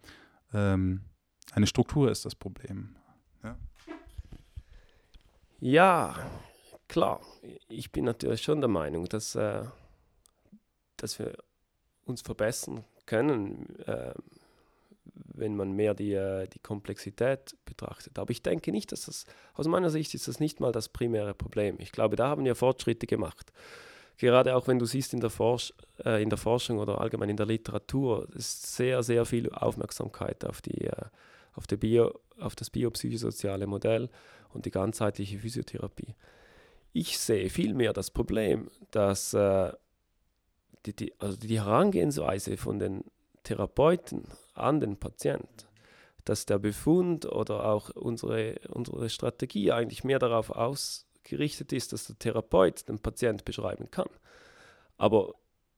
[0.53, 1.03] ähm,
[1.53, 2.97] eine Struktur ist das Problem.
[3.43, 3.57] Ja.
[5.61, 6.17] ja,
[6.89, 7.21] klar.
[7.69, 9.65] Ich bin natürlich schon der Meinung, dass, äh,
[10.97, 11.37] dass wir
[12.05, 13.79] uns verbessern können.
[13.87, 14.15] Äh,
[15.35, 18.19] wenn man mehr die, äh, die Komplexität betrachtet.
[18.19, 21.35] Aber ich denke nicht, dass das, aus meiner Sicht ist das nicht mal das primäre
[21.35, 21.77] Problem.
[21.79, 23.53] Ich glaube, da haben wir Fortschritte gemacht.
[24.19, 25.73] Gerade auch wenn du siehst in der, Forsch
[26.05, 30.61] äh, in der Forschung oder allgemein in der Literatur, ist sehr, sehr viel Aufmerksamkeit auf,
[30.61, 31.05] die, äh,
[31.55, 34.11] auf, die Bio, auf das biopsychosoziale Modell
[34.53, 36.15] und die ganzheitliche Physiotherapie.
[36.93, 39.73] Ich sehe vielmehr das Problem, dass äh,
[40.87, 43.05] die, die, also die Herangehensweise von den
[43.43, 44.25] Therapeuten
[44.55, 45.47] an den Patienten,
[46.25, 52.19] dass der Befund oder auch unsere, unsere Strategie eigentlich mehr darauf ausgerichtet ist, dass der
[52.19, 54.09] Therapeut den Patient beschreiben kann.
[54.97, 55.35] Aber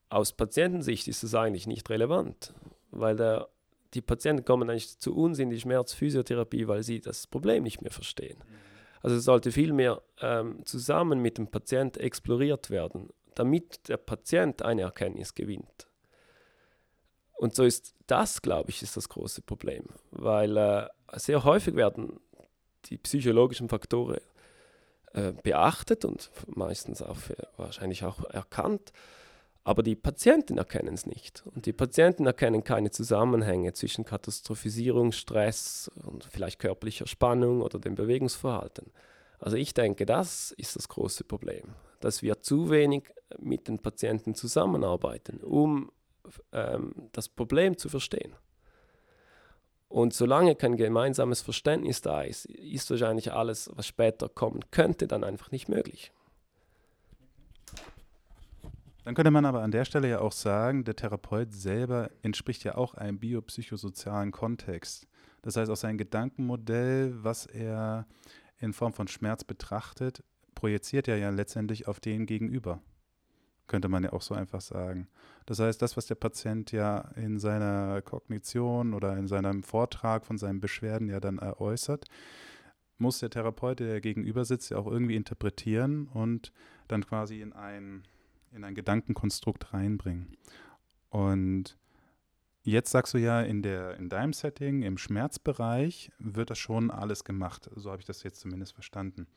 [0.08, 2.52] aus Patientensicht ist es eigentlich nicht relevant,
[2.90, 3.48] weil der,
[3.94, 7.92] die Patienten kommen eigentlich zu uns in die Schmerzphysiotherapie, weil sie das Problem nicht mehr
[7.92, 8.38] verstehen.
[9.02, 14.82] Also es sollte vielmehr ähm, zusammen mit dem Patient exploriert werden, damit der Patient eine
[14.82, 15.89] Erkenntnis gewinnt.
[17.40, 22.20] Und so ist das, glaube ich, ist das große Problem, weil äh, sehr häufig werden
[22.84, 24.20] die psychologischen Faktoren
[25.14, 28.92] äh, beachtet und meistens auch für, wahrscheinlich auch erkannt,
[29.64, 31.42] aber die Patienten erkennen es nicht.
[31.54, 37.94] Und die Patienten erkennen keine Zusammenhänge zwischen Katastrophisierung, Stress und vielleicht körperlicher Spannung oder dem
[37.94, 38.92] Bewegungsverhalten.
[39.38, 43.04] Also ich denke, das ist das große Problem, dass wir zu wenig
[43.38, 45.90] mit den Patienten zusammenarbeiten, um
[46.52, 48.34] ähm, das Problem zu verstehen.
[49.88, 55.24] Und solange kein gemeinsames Verständnis da ist, ist wahrscheinlich alles, was später kommen könnte, dann
[55.24, 56.12] einfach nicht möglich.
[59.04, 62.76] Dann könnte man aber an der Stelle ja auch sagen, der Therapeut selber entspricht ja
[62.76, 65.08] auch einem biopsychosozialen Kontext.
[65.42, 68.06] Das heißt, auch sein Gedankenmodell, was er
[68.58, 70.22] in Form von Schmerz betrachtet,
[70.54, 72.80] projiziert er ja letztendlich auf den Gegenüber.
[73.70, 75.06] Könnte man ja auch so einfach sagen.
[75.46, 80.38] Das heißt, das, was der Patient ja in seiner Kognition oder in seinem Vortrag von
[80.38, 82.06] seinen Beschwerden ja dann äußert,
[82.98, 86.50] muss der Therapeut, der gegenüber sitzt, ja auch irgendwie interpretieren und
[86.88, 88.02] dann quasi in ein,
[88.50, 90.36] in ein Gedankenkonstrukt reinbringen.
[91.10, 91.78] Und
[92.62, 97.24] Jetzt sagst du ja, in, der, in deinem Setting, im Schmerzbereich, wird das schon alles
[97.24, 97.70] gemacht.
[97.74, 99.28] So habe ich das jetzt zumindest verstanden.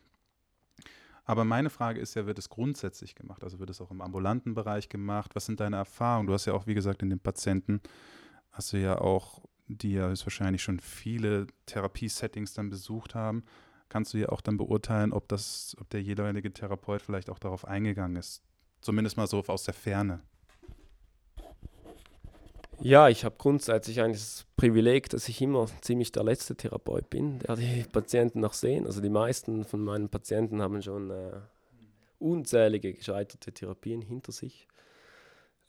[1.25, 3.43] Aber meine Frage ist ja, wird es grundsätzlich gemacht?
[3.43, 5.36] Also wird es auch im ambulanten Bereich gemacht?
[5.36, 6.27] Was sind deine Erfahrungen?
[6.27, 7.81] Du hast ja auch, wie gesagt, in den Patienten,
[8.51, 13.45] hast du ja auch, die ja höchstwahrscheinlich schon viele Therapiesettings dann besucht haben,
[13.88, 17.65] kannst du ja auch dann beurteilen, ob, das, ob der jeweilige Therapeut vielleicht auch darauf
[17.65, 18.43] eingegangen ist.
[18.81, 20.21] Zumindest mal so aus der Ferne.
[22.84, 27.39] Ja, ich habe grundsätzlich eigentlich das Privileg, dass ich immer ziemlich der letzte Therapeut bin,
[27.39, 28.86] der die Patienten noch sehen.
[28.86, 31.32] Also die meisten von meinen Patienten haben schon äh,
[32.19, 34.67] unzählige gescheiterte Therapien hinter sich.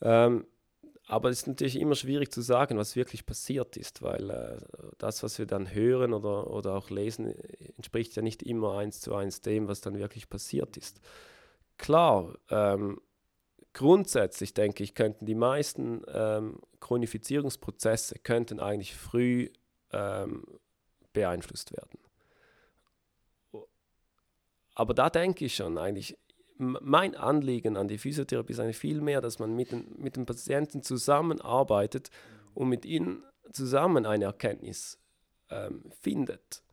[0.02, 0.44] Ähm,
[1.06, 4.56] aber es ist natürlich immer schwierig zu sagen, was wirklich passiert ist, weil äh,
[4.98, 7.32] das, was wir dann hören oder, oder auch lesen,
[7.76, 11.00] entspricht ja nicht immer eins zu eins dem, was dann wirklich passiert ist.
[11.78, 13.00] Klar, ähm,
[13.74, 19.50] grundsätzlich denke ich, könnten die meisten ähm, Chronifizierungsprozesse könnten eigentlich früh
[19.92, 20.44] ähm,
[21.12, 21.98] beeinflusst werden.
[24.74, 26.18] Aber da denke ich schon eigentlich,
[26.56, 30.26] mein Anliegen an die Physiotherapie ist eigentlich viel mehr, dass man mit den, mit den
[30.26, 32.10] Patienten zusammenarbeitet
[32.54, 34.98] und mit ihnen zusammen eine Erkenntnis
[35.50, 36.63] ähm, findet.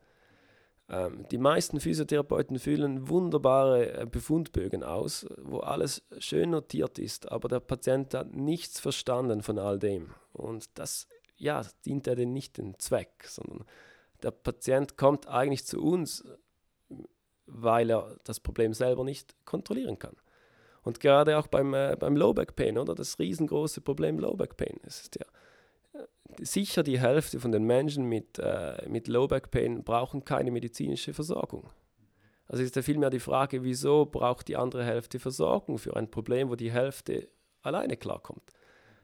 [0.92, 7.48] Ähm, die meisten Physiotherapeuten füllen wunderbare äh, Befundbögen aus, wo alles schön notiert ist, aber
[7.48, 10.14] der Patient hat nichts verstanden von all dem.
[10.34, 13.66] Und das ja, dient ja nicht dem Zweck, sondern
[14.22, 16.26] der Patient kommt eigentlich zu uns,
[17.46, 20.18] weil er das Problem selber nicht kontrollieren kann.
[20.84, 24.58] Und gerade auch beim, äh, beim Low Back Pain, oder das riesengroße Problem Low Back
[24.58, 25.26] Pain, ist ja
[26.40, 31.14] sicher die Hälfte von den Menschen mit, äh, mit Low Back Pain brauchen keine medizinische
[31.14, 31.70] Versorgung.
[32.48, 36.50] Also ist ja vielmehr die Frage, wieso braucht die andere Hälfte Versorgung für ein Problem,
[36.50, 37.30] wo die Hälfte
[37.62, 38.44] alleine klarkommt.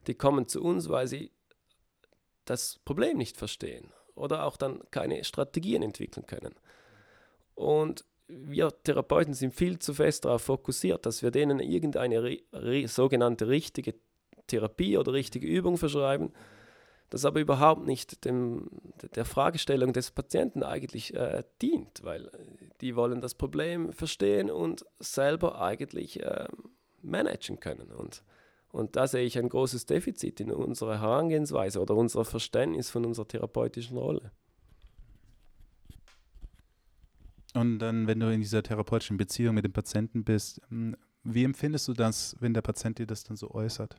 [0.08, 1.32] Die kommen zu uns, weil sie
[2.45, 6.56] das Problem nicht verstehen oder auch dann keine Strategien entwickeln können.
[7.56, 12.39] Und wir Therapeuten sind viel zu fest darauf fokussiert, dass wir denen irgendeine
[12.88, 13.95] sogenannte richtige
[14.47, 16.34] Therapie oder richtige Übung verschreiben,
[17.09, 18.69] das aber überhaupt nicht dem,
[19.15, 22.29] der Fragestellung des Patienten eigentlich äh, dient, weil
[22.81, 26.47] die wollen das Problem verstehen und selber eigentlich äh,
[27.01, 27.91] managen können.
[27.91, 28.23] Und,
[28.69, 33.27] und da sehe ich ein großes Defizit in unserer Herangehensweise oder unser Verständnis von unserer
[33.27, 34.31] therapeutischen Rolle.
[37.53, 41.87] Und dann, wenn du in dieser therapeutischen Beziehung mit dem Patienten bist, hm, wie empfindest
[41.87, 43.97] du das, wenn der Patient dir das dann so äußert?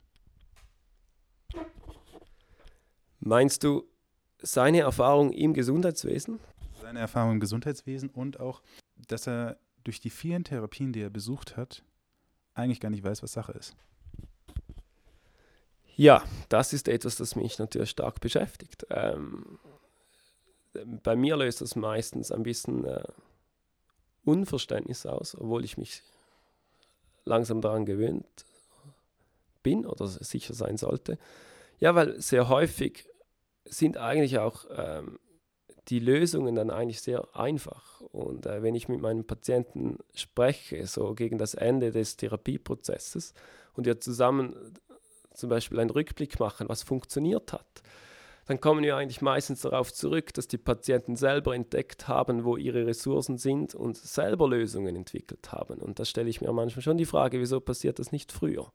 [3.20, 3.84] Meinst du
[4.40, 6.40] seine Erfahrung im Gesundheitswesen?
[6.80, 8.62] Seine Erfahrung im Gesundheitswesen und auch,
[9.08, 11.82] dass er durch die vielen Therapien, die er besucht hat,
[12.54, 13.74] eigentlich gar nicht weiß, was Sache ist.
[15.96, 18.86] Ja, das ist etwas, das mich natürlich stark beschäftigt.
[18.90, 19.58] Ähm,
[21.02, 23.02] bei mir löst das meistens ein bisschen äh,
[24.24, 26.02] Unverständnis aus, obwohl ich mich
[27.24, 28.26] langsam daran gewöhnt
[29.62, 31.18] bin oder sicher sein sollte.
[31.80, 33.08] Ja, weil sehr häufig
[33.64, 35.18] sind eigentlich auch ähm,
[35.88, 38.00] die Lösungen dann eigentlich sehr einfach.
[38.00, 43.32] Und äh, wenn ich mit meinen Patienten spreche, so gegen das Ende des Therapieprozesses
[43.74, 44.54] und wir zusammen
[45.34, 47.82] zum Beispiel einen Rückblick machen, was funktioniert hat,
[48.46, 52.86] dann kommen wir eigentlich meistens darauf zurück, dass die Patienten selber entdeckt haben, wo ihre
[52.86, 55.78] Ressourcen sind und selber Lösungen entwickelt haben.
[55.80, 58.72] Und da stelle ich mir manchmal schon die Frage, wieso passiert das nicht früher?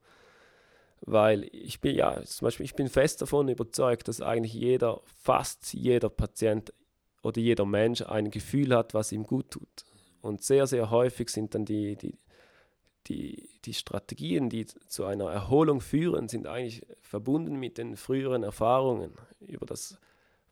[1.05, 5.73] Weil ich bin ja, zum Beispiel, ich bin fest davon überzeugt, dass eigentlich jeder, fast
[5.73, 6.73] jeder Patient
[7.21, 9.85] oder jeder Mensch ein Gefühl hat, was ihm gut tut.
[10.21, 12.17] Und sehr, sehr häufig sind dann die, die,
[13.07, 19.11] die, die Strategien, die zu einer Erholung führen, sind eigentlich verbunden mit den früheren Erfahrungen
[19.41, 19.97] über das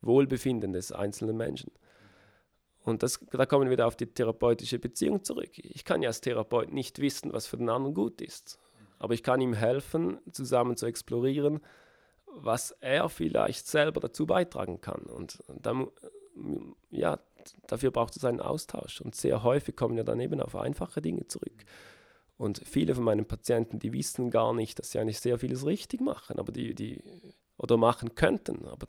[0.01, 1.71] Wohlbefinden des einzelnen Menschen.
[2.83, 5.51] Und das, da kommen wir wieder auf die therapeutische Beziehung zurück.
[5.55, 8.59] Ich kann ja als Therapeut nicht wissen, was für den anderen gut ist
[9.01, 11.59] aber ich kann ihm helfen, zusammen zu explorieren,
[12.27, 15.01] was er vielleicht selber dazu beitragen kann.
[15.01, 15.87] Und dann,
[16.91, 17.17] ja,
[17.65, 19.01] dafür braucht es einen Austausch.
[19.01, 21.65] Und sehr häufig kommen wir dann eben auf einfache Dinge zurück.
[22.37, 25.99] Und viele von meinen Patienten, die wissen gar nicht, dass sie eigentlich sehr vieles richtig
[25.99, 27.03] machen, aber die, die
[27.57, 28.85] oder machen könnten, aber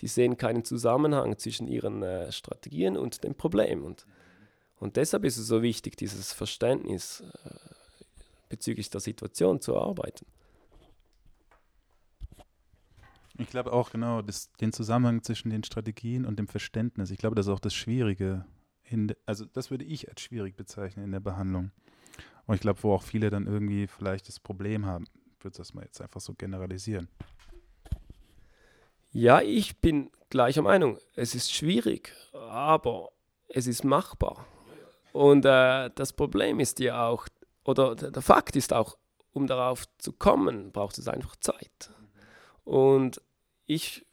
[0.00, 3.84] die sehen keinen Zusammenhang zwischen ihren äh, Strategien und dem Problem.
[3.84, 4.06] Und
[4.80, 7.71] Und deshalb ist es so wichtig, dieses Verständnis äh,
[8.52, 10.26] bezüglich der Situation zu erarbeiten.
[13.38, 17.10] Ich glaube auch genau, das, den Zusammenhang zwischen den Strategien und dem Verständnis.
[17.10, 18.44] Ich glaube, das ist auch das Schwierige.
[18.84, 21.70] In, also das würde ich als schwierig bezeichnen in der Behandlung.
[22.46, 25.06] Und ich glaube, wo auch viele dann irgendwie vielleicht das Problem haben.
[25.38, 27.08] Ich würde das mal jetzt einfach so generalisieren.
[29.12, 30.98] Ja, ich bin gleicher Meinung.
[31.16, 33.12] Es ist schwierig, aber
[33.48, 34.46] es ist machbar.
[35.12, 37.28] Und äh, das Problem ist ja auch,
[37.64, 38.96] oder der Fakt ist auch,
[39.32, 41.90] um darauf zu kommen, braucht es einfach Zeit.
[42.64, 43.20] Und
[43.66, 44.04] ich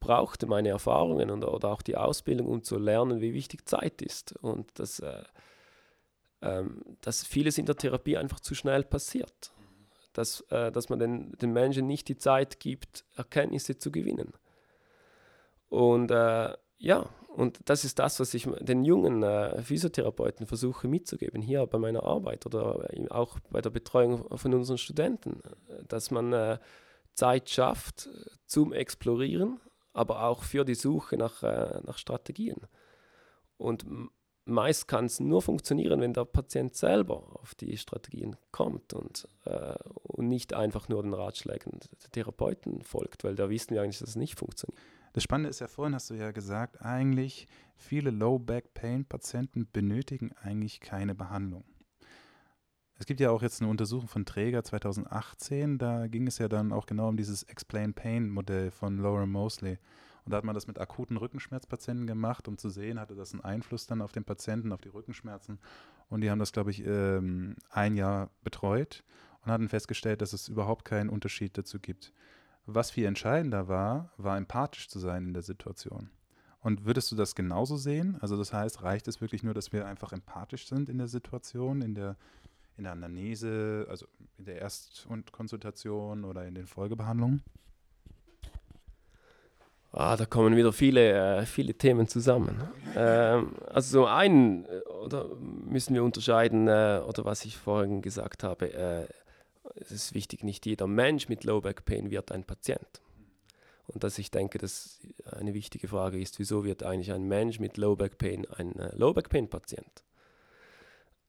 [0.00, 4.34] brauchte meine Erfahrungen und, oder auch die Ausbildung, um zu lernen, wie wichtig Zeit ist.
[4.36, 5.24] Und dass, äh,
[6.42, 9.52] ähm, dass vieles in der Therapie einfach zu schnell passiert.
[10.12, 14.32] Dass, äh, dass man den, den Menschen nicht die Zeit gibt, Erkenntnisse zu gewinnen.
[15.68, 16.54] Und äh,
[16.84, 21.78] ja, und das ist das, was ich den jungen äh, Physiotherapeuten versuche mitzugeben, hier bei
[21.78, 25.40] meiner Arbeit oder auch bei der Betreuung von unseren Studenten,
[25.88, 26.58] dass man äh,
[27.14, 28.08] Zeit schafft
[28.46, 29.60] zum Explorieren,
[29.92, 32.60] aber auch für die Suche nach, äh, nach Strategien.
[33.56, 33.84] Und
[34.44, 39.74] meist kann es nur funktionieren, wenn der Patient selber auf die Strategien kommt und, äh,
[40.02, 44.10] und nicht einfach nur den Ratschlägen der Therapeuten folgt, weil da wissen wir eigentlich, dass
[44.10, 44.78] es nicht funktioniert.
[45.14, 47.46] Das Spannende ist ja, vorhin hast du ja gesagt, eigentlich
[47.76, 51.62] viele Low-Back-Pain-Patienten benötigen eigentlich keine Behandlung.
[52.98, 56.72] Es gibt ja auch jetzt eine Untersuchung von Träger 2018, da ging es ja dann
[56.72, 59.78] auch genau um dieses Explain Pain Modell von Laura Mosley.
[60.24, 63.44] Und da hat man das mit akuten Rückenschmerzpatienten gemacht, um zu sehen, hatte das einen
[63.44, 65.60] Einfluss dann auf den Patienten, auf die Rückenschmerzen.
[66.08, 69.04] Und die haben das, glaube ich, ähm, ein Jahr betreut
[69.44, 72.12] und hatten festgestellt, dass es überhaupt keinen Unterschied dazu gibt.
[72.66, 76.10] Was viel entscheidender war, war empathisch zu sein in der Situation.
[76.60, 78.16] Und würdest du das genauso sehen?
[78.22, 81.82] Also das heißt, reicht es wirklich nur, dass wir einfach empathisch sind in der Situation,
[81.82, 82.16] in der,
[82.78, 84.06] in der Anamnese, also
[84.38, 87.42] in der Erst- und Konsultation oder in den Folgebehandlungen?
[89.92, 92.62] Ah, da kommen wieder viele, äh, viele Themen zusammen.
[92.96, 98.42] Ähm, also so einen, äh, oder müssen wir unterscheiden, äh, oder was ich vorhin gesagt
[98.42, 99.06] habe, äh,
[99.74, 103.02] es ist wichtig, nicht jeder Mensch mit Low Back Pain wird ein Patient.
[103.86, 107.76] Und dass ich denke, dass eine wichtige Frage ist, wieso wird eigentlich ein Mensch mit
[107.76, 110.04] Low Back Pain ein äh, Low Back Pain Patient?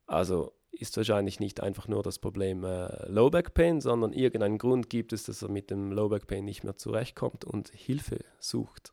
[0.06, 4.88] Also ist wahrscheinlich nicht einfach nur das Problem äh, Low Back Pain, sondern irgendeinen Grund
[4.88, 8.92] gibt es, dass er mit dem Low Back Pain nicht mehr zurechtkommt und Hilfe sucht.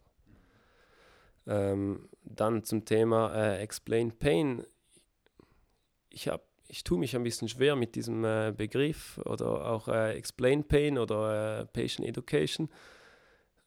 [1.46, 4.66] Ähm, dann zum Thema äh, Explain Pain.
[6.10, 10.18] Ich habe ich tue mich ein bisschen schwer mit diesem äh, Begriff oder auch äh,
[10.18, 12.68] Explain Pain oder äh, Patient Education,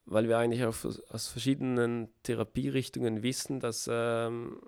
[0.07, 4.61] weil wir eigentlich auf, aus verschiedenen Therapierichtungen wissen, dass ähm,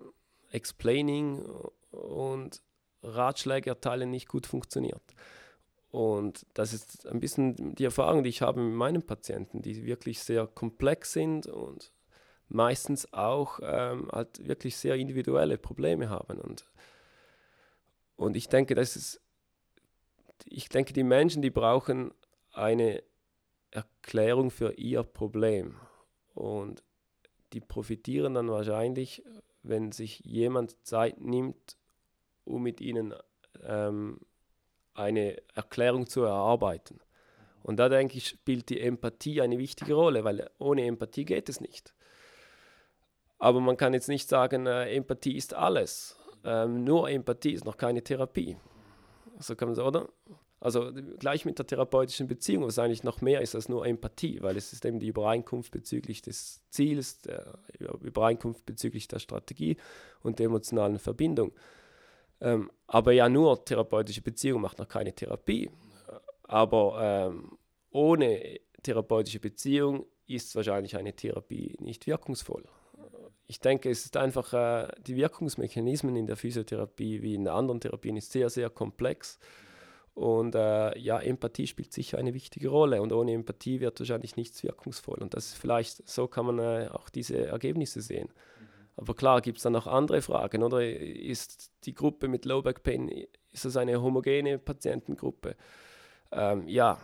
[0.52, 1.44] Explaining
[1.90, 2.62] und
[3.02, 5.02] Ratschläge erteilen nicht gut funktioniert.
[5.90, 10.20] Und das ist ein bisschen die Erfahrung, die ich habe mit meinen Patienten, die wirklich
[10.20, 11.90] sehr komplex sind und
[12.48, 16.38] meistens auch ähm, halt wirklich sehr individuelle Probleme haben.
[16.38, 16.64] Und
[18.18, 19.20] und ich denke, das ist,
[20.44, 22.12] ich denke, die Menschen, die brauchen
[22.52, 23.04] eine
[23.70, 25.76] Erklärung für ihr Problem.
[26.34, 26.82] Und
[27.52, 29.22] die profitieren dann wahrscheinlich,
[29.62, 31.76] wenn sich jemand Zeit nimmt,
[32.44, 33.14] um mit ihnen
[33.62, 34.18] ähm,
[34.94, 36.98] eine Erklärung zu erarbeiten.
[37.62, 41.60] Und da denke ich, spielt die Empathie eine wichtige Rolle, weil ohne Empathie geht es
[41.60, 41.94] nicht.
[43.38, 47.76] Aber man kann jetzt nicht sagen, äh, Empathie ist alles, ähm, nur Empathie ist noch
[47.76, 48.56] keine Therapie.
[49.38, 50.08] So kann man sagen, oder?
[50.60, 50.90] Also
[51.20, 54.72] gleich mit der therapeutischen Beziehung, was eigentlich noch mehr ist als nur Empathie, weil es
[54.72, 57.58] ist eben die Übereinkunft bezüglich des Ziels, der
[58.00, 59.76] Übereinkunft bezüglich der Strategie
[60.20, 61.52] und der emotionalen Verbindung.
[62.40, 65.70] Ähm, aber ja, nur therapeutische Beziehung macht noch keine Therapie.
[66.42, 67.56] Aber ähm,
[67.90, 72.64] ohne therapeutische Beziehung ist wahrscheinlich eine Therapie nicht wirkungsvoll
[73.48, 78.16] ich denke, es ist einfach, äh, die Wirkungsmechanismen in der Physiotherapie wie in anderen Therapien
[78.16, 79.38] ist sehr, sehr komplex.
[80.14, 84.62] Und äh, ja, Empathie spielt sicher eine wichtige Rolle und ohne Empathie wird wahrscheinlich nichts
[84.62, 85.18] wirkungsvoll.
[85.18, 88.28] Und das ist vielleicht, so kann man äh, auch diese Ergebnisse sehen.
[88.96, 90.84] Aber klar gibt es dann auch andere Fragen, oder?
[90.84, 93.08] Ist die Gruppe mit Low Back Pain,
[93.52, 95.56] ist das eine homogene Patientengruppe?
[96.32, 97.00] Ähm, ja,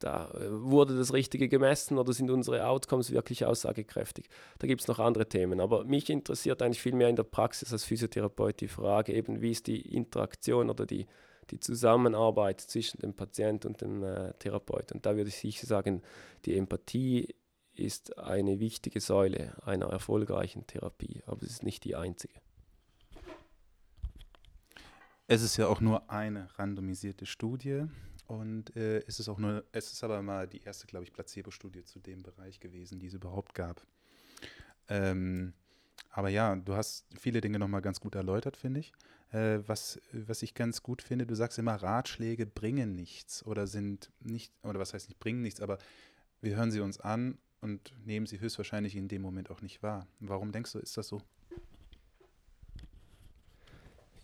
[0.00, 4.28] da äh, wurde das Richtige gemessen oder sind unsere Outcomes wirklich aussagekräftig?
[4.58, 5.60] Da gibt es noch andere Themen.
[5.60, 9.52] Aber mich interessiert eigentlich viel mehr in der Praxis als Physiotherapeut die Frage, eben wie
[9.52, 11.06] ist die Interaktion oder die,
[11.50, 14.90] die Zusammenarbeit zwischen dem Patient und dem äh, Therapeut.
[14.92, 16.02] Und da würde ich sicher sagen,
[16.44, 17.34] die Empathie
[17.74, 22.34] ist eine wichtige Säule einer erfolgreichen Therapie, aber es ist nicht die einzige.
[25.26, 27.84] Es ist ja auch nur eine randomisierte Studie
[28.30, 31.82] und äh, es ist auch nur, es ist aber mal die erste, glaube ich, Placebo-Studie
[31.82, 33.84] zu dem Bereich gewesen, die es überhaupt gab.
[34.88, 35.52] Ähm,
[36.10, 38.92] aber ja, du hast viele Dinge nochmal ganz gut erläutert, finde ich.
[39.32, 44.12] Äh, was, was ich ganz gut finde, du sagst immer, Ratschläge bringen nichts oder sind
[44.20, 45.78] nicht, oder was heißt nicht bringen nichts, aber
[46.40, 50.06] wir hören sie uns an und nehmen sie höchstwahrscheinlich in dem Moment auch nicht wahr.
[50.20, 51.20] Warum denkst du, ist das so?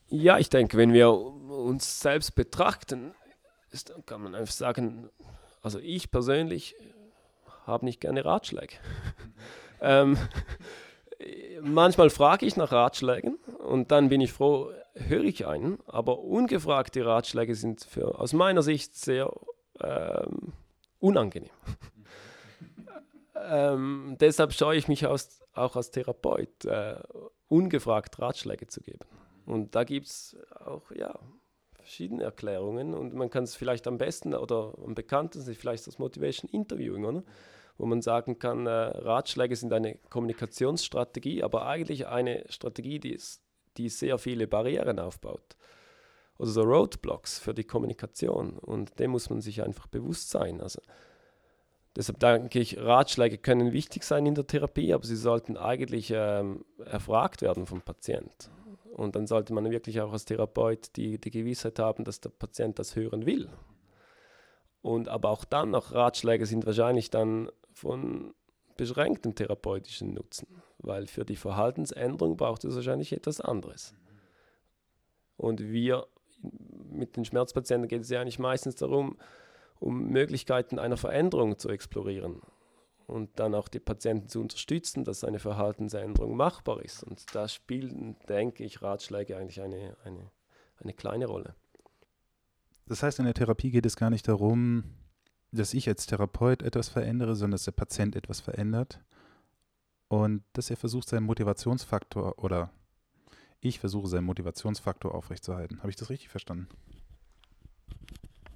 [0.07, 3.13] Ja, ich denke, wenn wir uns selbst betrachten,
[3.77, 5.11] ist, kann man einfach sagen,
[5.63, 6.75] also ich persönlich
[7.67, 8.77] habe nicht gerne Ratschläge.
[9.81, 10.17] ähm,
[11.61, 17.05] manchmal frage ich nach Ratschlägen und dann bin ich froh, höre ich einen, aber ungefragte
[17.05, 19.31] Ratschläge sind für, aus meiner Sicht sehr
[19.81, 20.53] ähm,
[20.99, 21.51] unangenehm.
[23.35, 26.97] ähm, deshalb scheue ich mich aus, auch als Therapeut, äh,
[27.49, 29.07] ungefragt Ratschläge zu geben.
[29.45, 31.19] Und da gibt es auch ja,
[31.87, 36.51] verschiedene Erklärungen und man kann es vielleicht am besten oder am bekanntesten vielleicht das Motivation
[36.51, 37.23] Interviewing, oder?
[37.79, 43.43] wo man sagen kann, äh, Ratschläge sind eine Kommunikationsstrategie, aber eigentlich eine Strategie, die, ist,
[43.77, 45.57] die sehr viele Barrieren aufbaut.
[46.39, 50.61] Oder so Roadblocks für die Kommunikation und dem muss man sich einfach bewusst sein.
[50.61, 50.81] Also,
[51.95, 56.65] deshalb denke ich, Ratschläge können wichtig sein in der Therapie, aber sie sollten eigentlich ähm,
[56.85, 58.56] erfragt werden vom Patienten.
[58.97, 62.79] Und dann sollte man wirklich auch als Therapeut die, die Gewissheit haben, dass der Patient
[62.79, 63.51] das hören will.
[64.81, 68.33] Und aber auch dann noch Ratschläge sind wahrscheinlich dann von
[68.79, 73.95] beschränktem therapeutischen Nutzen, weil für die Verhaltensänderung braucht es wahrscheinlich etwas anderes.
[75.37, 76.07] Und wir
[76.91, 79.19] mit den Schmerzpatienten geht es ja eigentlich meistens darum,
[79.79, 82.41] um Möglichkeiten einer Veränderung zu explorieren
[83.07, 87.05] und dann auch die Patienten zu unterstützen, dass eine Verhaltensänderung machbar ist.
[87.05, 90.31] Und da spielen, denke ich, Ratschläge eigentlich eine, eine,
[90.79, 91.55] eine kleine Rolle.
[92.87, 94.85] Das heißt, in der Therapie geht es gar nicht darum,
[95.53, 99.01] dass ich als Therapeut etwas verändere, sondern dass der Patient etwas verändert
[100.09, 102.71] und dass er versucht, seinen Motivationsfaktor oder
[103.61, 105.79] ich versuche, seinen Motivationsfaktor aufrechtzuerhalten.
[105.79, 106.69] Habe ich das richtig verstanden?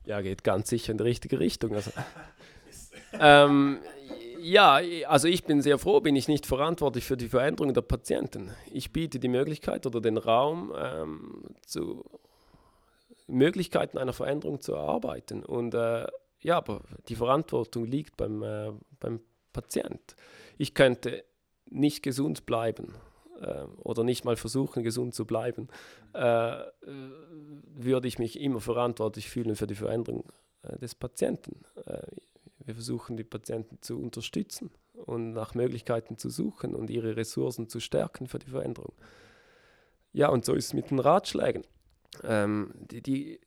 [0.05, 1.75] Ja, geht ganz sicher in die richtige Richtung.
[1.75, 1.91] Also,
[3.13, 3.79] ähm,
[4.41, 8.51] ja, also ich bin sehr froh, bin ich nicht verantwortlich für die Veränderung der Patienten.
[8.73, 12.05] Ich biete die Möglichkeit oder den Raum ähm, zu
[13.27, 15.45] Möglichkeiten einer Veränderung zu erarbeiten.
[15.45, 16.07] Und äh,
[16.41, 19.21] ja, aber die Verantwortung liegt beim, äh, beim
[19.53, 20.17] Patient.
[20.59, 21.25] Ich könnte
[21.67, 22.95] nicht gesund bleiben
[23.41, 25.69] äh, oder nicht mal versuchen, gesund zu bleiben,
[26.13, 30.33] äh, würde ich mich immer verantwortlich fühlen für die Veränderung
[30.63, 31.65] äh, des Patienten.
[32.71, 37.81] Wir versuchen die Patienten zu unterstützen und nach Möglichkeiten zu suchen und ihre Ressourcen zu
[37.81, 38.95] stärken für die Veränderung.
[40.13, 41.65] Ja, und so ist es mit den Ratschlägen.
[42.23, 43.41] Ähm, die, die,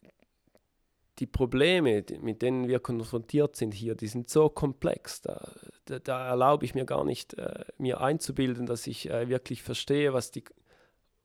[1.19, 5.21] die Probleme, mit denen wir konfrontiert sind hier, die sind so komplex.
[5.21, 5.53] Da,
[5.85, 10.11] da, da erlaube ich mir gar nicht, äh, mir einzubilden, dass ich äh, wirklich verstehe,
[10.11, 10.43] was, die,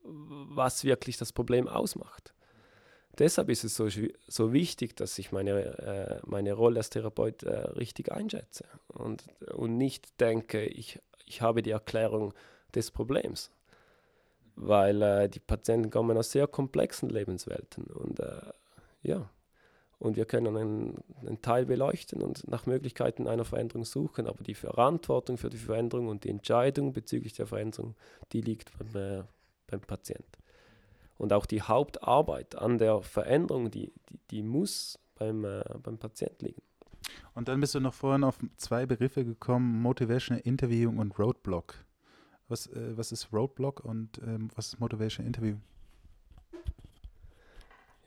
[0.05, 2.33] was wirklich das Problem ausmacht.
[3.19, 3.89] Deshalb ist es so,
[4.29, 9.77] so wichtig, dass ich meine, äh, meine Rolle als Therapeut äh, richtig einschätze und, und
[9.77, 12.33] nicht denke, ich, ich habe die Erklärung
[12.75, 13.51] des Problems.
[14.55, 18.41] Weil äh, die Patienten kommen aus sehr komplexen Lebenswelten und äh,
[19.03, 19.31] ja,
[19.99, 24.55] und wir können einen, einen, Teil beleuchten und nach Möglichkeiten einer Veränderung suchen, aber die
[24.55, 27.97] Verantwortung für die Veränderung und die Entscheidung bezüglich der Veränderung,
[28.33, 29.25] die liegt beim, äh,
[29.67, 30.38] beim Patienten.
[31.19, 36.47] Und auch die Hauptarbeit an der Veränderung, die, die, die muss beim, äh, beim Patienten
[36.47, 36.63] liegen.
[37.35, 41.75] Und dann bist du noch vorhin auf zwei Begriffe gekommen, Motivational Interviewing und Roadblock.
[42.49, 45.61] Was, äh, was ist Roadblock und ähm, was ist Motivation Interviewing?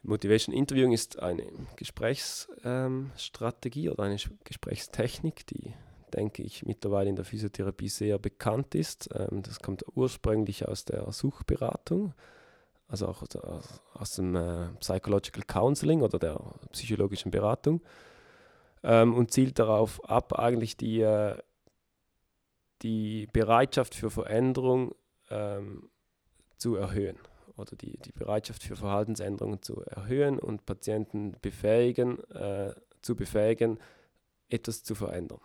[0.04, 1.46] Motivation Interviewing ist eine
[1.76, 5.76] Gesprächsstrategie ähm, oder eine Gesprächstechnik, die,
[6.12, 9.10] denke ich, mittlerweile in der Physiotherapie sehr bekannt ist.
[9.14, 12.16] Ähm, das kommt ursprünglich aus der Suchberatung
[12.92, 13.24] also auch
[13.94, 16.40] aus dem äh, Psychological Counseling oder der
[16.74, 17.82] psychologischen Beratung
[18.84, 21.38] ähm, und zielt darauf ab, eigentlich die, äh,
[22.82, 24.94] die Bereitschaft für Veränderung
[25.30, 25.90] ähm,
[26.58, 27.18] zu erhöhen
[27.56, 33.80] oder die, die Bereitschaft für Verhaltensänderungen zu erhöhen und Patienten befähigen, äh, zu befähigen,
[34.50, 35.40] etwas zu verändern.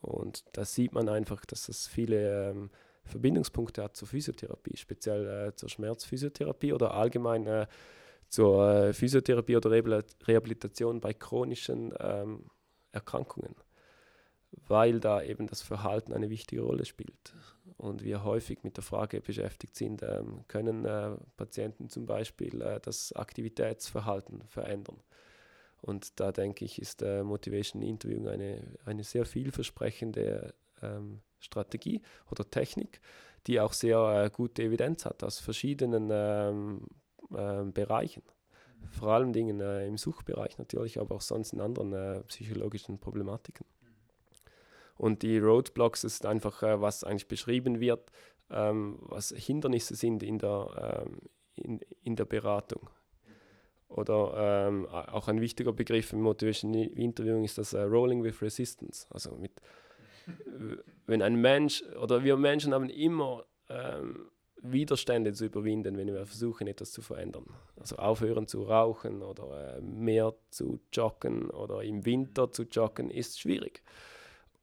[0.00, 2.70] Und da sieht man einfach, dass es viele ähm,
[3.06, 7.66] Verbindungspunkte hat zur Physiotherapie, speziell äh, zur Schmerzphysiotherapie oder allgemein äh,
[8.28, 12.50] zur äh, Physiotherapie oder Rehabilitation bei chronischen ähm,
[12.92, 13.54] Erkrankungen,
[14.66, 17.34] weil da eben das Verhalten eine wichtige Rolle spielt.
[17.76, 22.80] und wir häufig mit der Frage beschäftigt sind, ähm, können äh, Patienten zum Beispiel äh,
[22.80, 25.00] das Aktivitätsverhalten verändern.
[25.82, 32.48] Und da denke ich, ist äh, Motivation Interviewing eine, eine sehr vielversprechende ähm, Strategie oder
[32.50, 33.00] Technik,
[33.46, 36.86] die auch sehr äh, gute Evidenz hat aus verschiedenen ähm,
[37.34, 38.22] äh, Bereichen.
[38.90, 43.66] Vor allem Dingen äh, im Suchbereich natürlich, aber auch sonst in anderen äh, psychologischen Problematiken.
[44.96, 48.10] Und die Roadblocks ist einfach, äh, was eigentlich beschrieben wird,
[48.50, 51.18] ähm, was Hindernisse sind in der, ähm,
[51.54, 52.88] in, in der Beratung.
[53.88, 59.06] Oder ähm, auch ein wichtiger Begriff im Motivation Interviewing ist das uh, Rolling with Resistance.
[59.10, 59.52] Also mit,
[61.06, 64.28] wenn ein Mensch oder wir Menschen haben immer ähm,
[64.62, 67.46] Widerstände zu überwinden, wenn wir versuchen, etwas zu verändern.
[67.78, 73.40] Also aufhören zu rauchen oder äh, mehr zu joggen oder im Winter zu joggen ist
[73.40, 73.82] schwierig.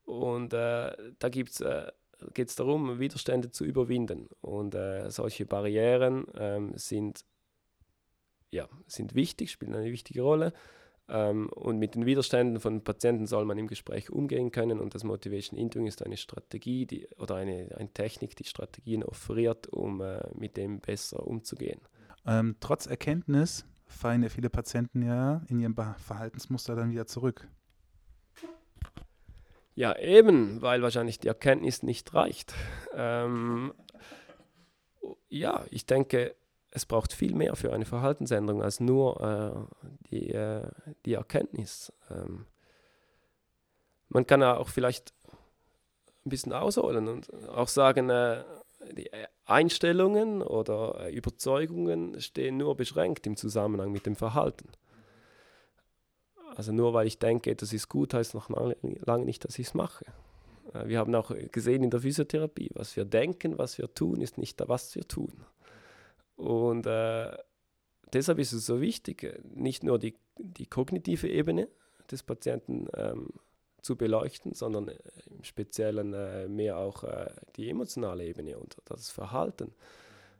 [0.05, 1.91] Und äh, da äh,
[2.33, 4.29] geht es darum, Widerstände zu überwinden.
[4.41, 7.23] Und äh, solche Barrieren ähm, sind,
[8.51, 10.53] ja, sind wichtig, spielen eine wichtige Rolle.
[11.09, 14.79] Ähm, und mit den Widerständen von Patienten soll man im Gespräch umgehen können.
[14.79, 19.67] Und das Motivation Interviewing ist eine Strategie die, oder eine, eine Technik, die Strategien offeriert,
[19.67, 21.81] um äh, mit dem besser umzugehen.
[22.25, 27.47] Ähm, trotz Erkenntnis fallen ja viele Patienten ja in ihrem Verhaltensmuster dann wieder zurück.
[29.75, 32.53] Ja, eben, weil wahrscheinlich die Erkenntnis nicht reicht.
[32.93, 33.73] Ähm,
[35.29, 36.35] ja, ich denke,
[36.75, 40.67] es braucht viel mehr für eine Verhaltensänderung als nur äh, die, äh,
[41.05, 41.93] die Erkenntnis.
[42.09, 42.47] Ähm,
[44.09, 45.13] man kann auch vielleicht
[46.25, 48.43] ein bisschen ausholen und auch sagen, äh,
[48.91, 49.09] die
[49.45, 54.69] Einstellungen oder äh, Überzeugungen stehen nur beschränkt im Zusammenhang mit dem Verhalten.
[56.55, 59.73] Also nur weil ich denke, das ist gut, heißt noch lange nicht, dass ich es
[59.75, 60.05] mache.
[60.73, 64.39] Äh, wir haben auch gesehen in der Physiotherapie, was wir denken, was wir tun, ist
[64.39, 65.45] nicht was wir tun.
[66.35, 67.35] Und äh,
[68.11, 71.67] deshalb ist es so wichtig, nicht nur die, die kognitive Ebene
[72.11, 73.29] des Patienten ähm,
[73.81, 74.97] zu beleuchten, sondern äh,
[75.29, 79.73] im Speziellen äh, mehr auch äh, die emotionale Ebene und das Verhalten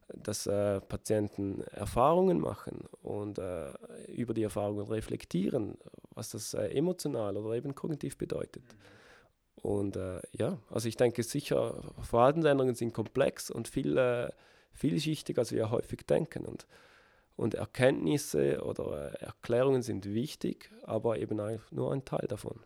[0.08, 3.72] dass äh, Patienten Erfahrungen machen und äh,
[4.08, 5.78] über die Erfahrungen reflektieren,
[6.14, 8.64] was das äh, emotional oder eben kognitiv bedeutet.
[9.62, 14.30] Und äh, ja, also ich denke sicher, Verhaltensänderungen sind komplex und viel, äh,
[14.74, 16.46] vielschichtig, als wir häufig denken.
[16.46, 16.68] Und,
[17.36, 21.40] und Erkenntnisse oder Erklärungen sind wichtig, aber eben
[21.72, 22.60] nur ein Teil davon.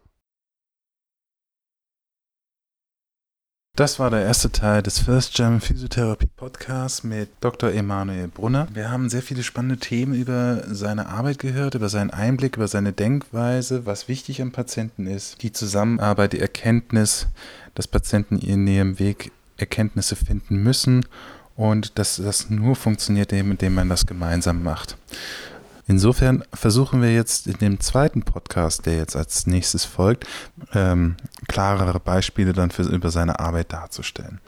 [3.78, 7.72] Das war der erste Teil des First German Physiotherapy Podcasts mit Dr.
[7.72, 8.68] Emanuel Brunner.
[8.74, 12.92] Wir haben sehr viele spannende Themen über seine Arbeit gehört, über seinen Einblick, über seine
[12.92, 17.28] Denkweise, was wichtig am Patienten ist, die Zusammenarbeit, die Erkenntnis,
[17.76, 21.06] dass Patienten in ihrem Weg Erkenntnisse finden müssen
[21.58, 24.96] und dass das nur funktioniert, indem man das gemeinsam macht.
[25.90, 30.28] Insofern versuchen wir jetzt in dem zweiten Podcast, der jetzt als nächstes folgt,
[30.74, 31.16] ähm,
[31.48, 34.42] klarere Beispiele dann für, über seine Arbeit darzustellen.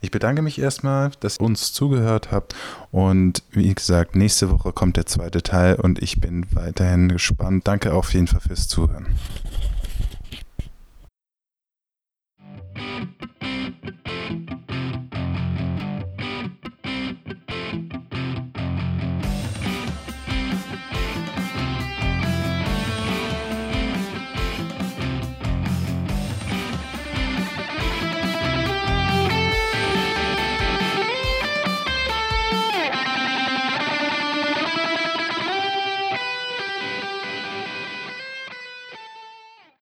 [0.00, 2.54] Ich bedanke mich erstmal, dass ihr uns zugehört habt
[2.92, 7.66] und wie gesagt, nächste Woche kommt der zweite Teil und ich bin weiterhin gespannt.
[7.66, 9.06] Danke auf jeden Fall fürs Zuhören.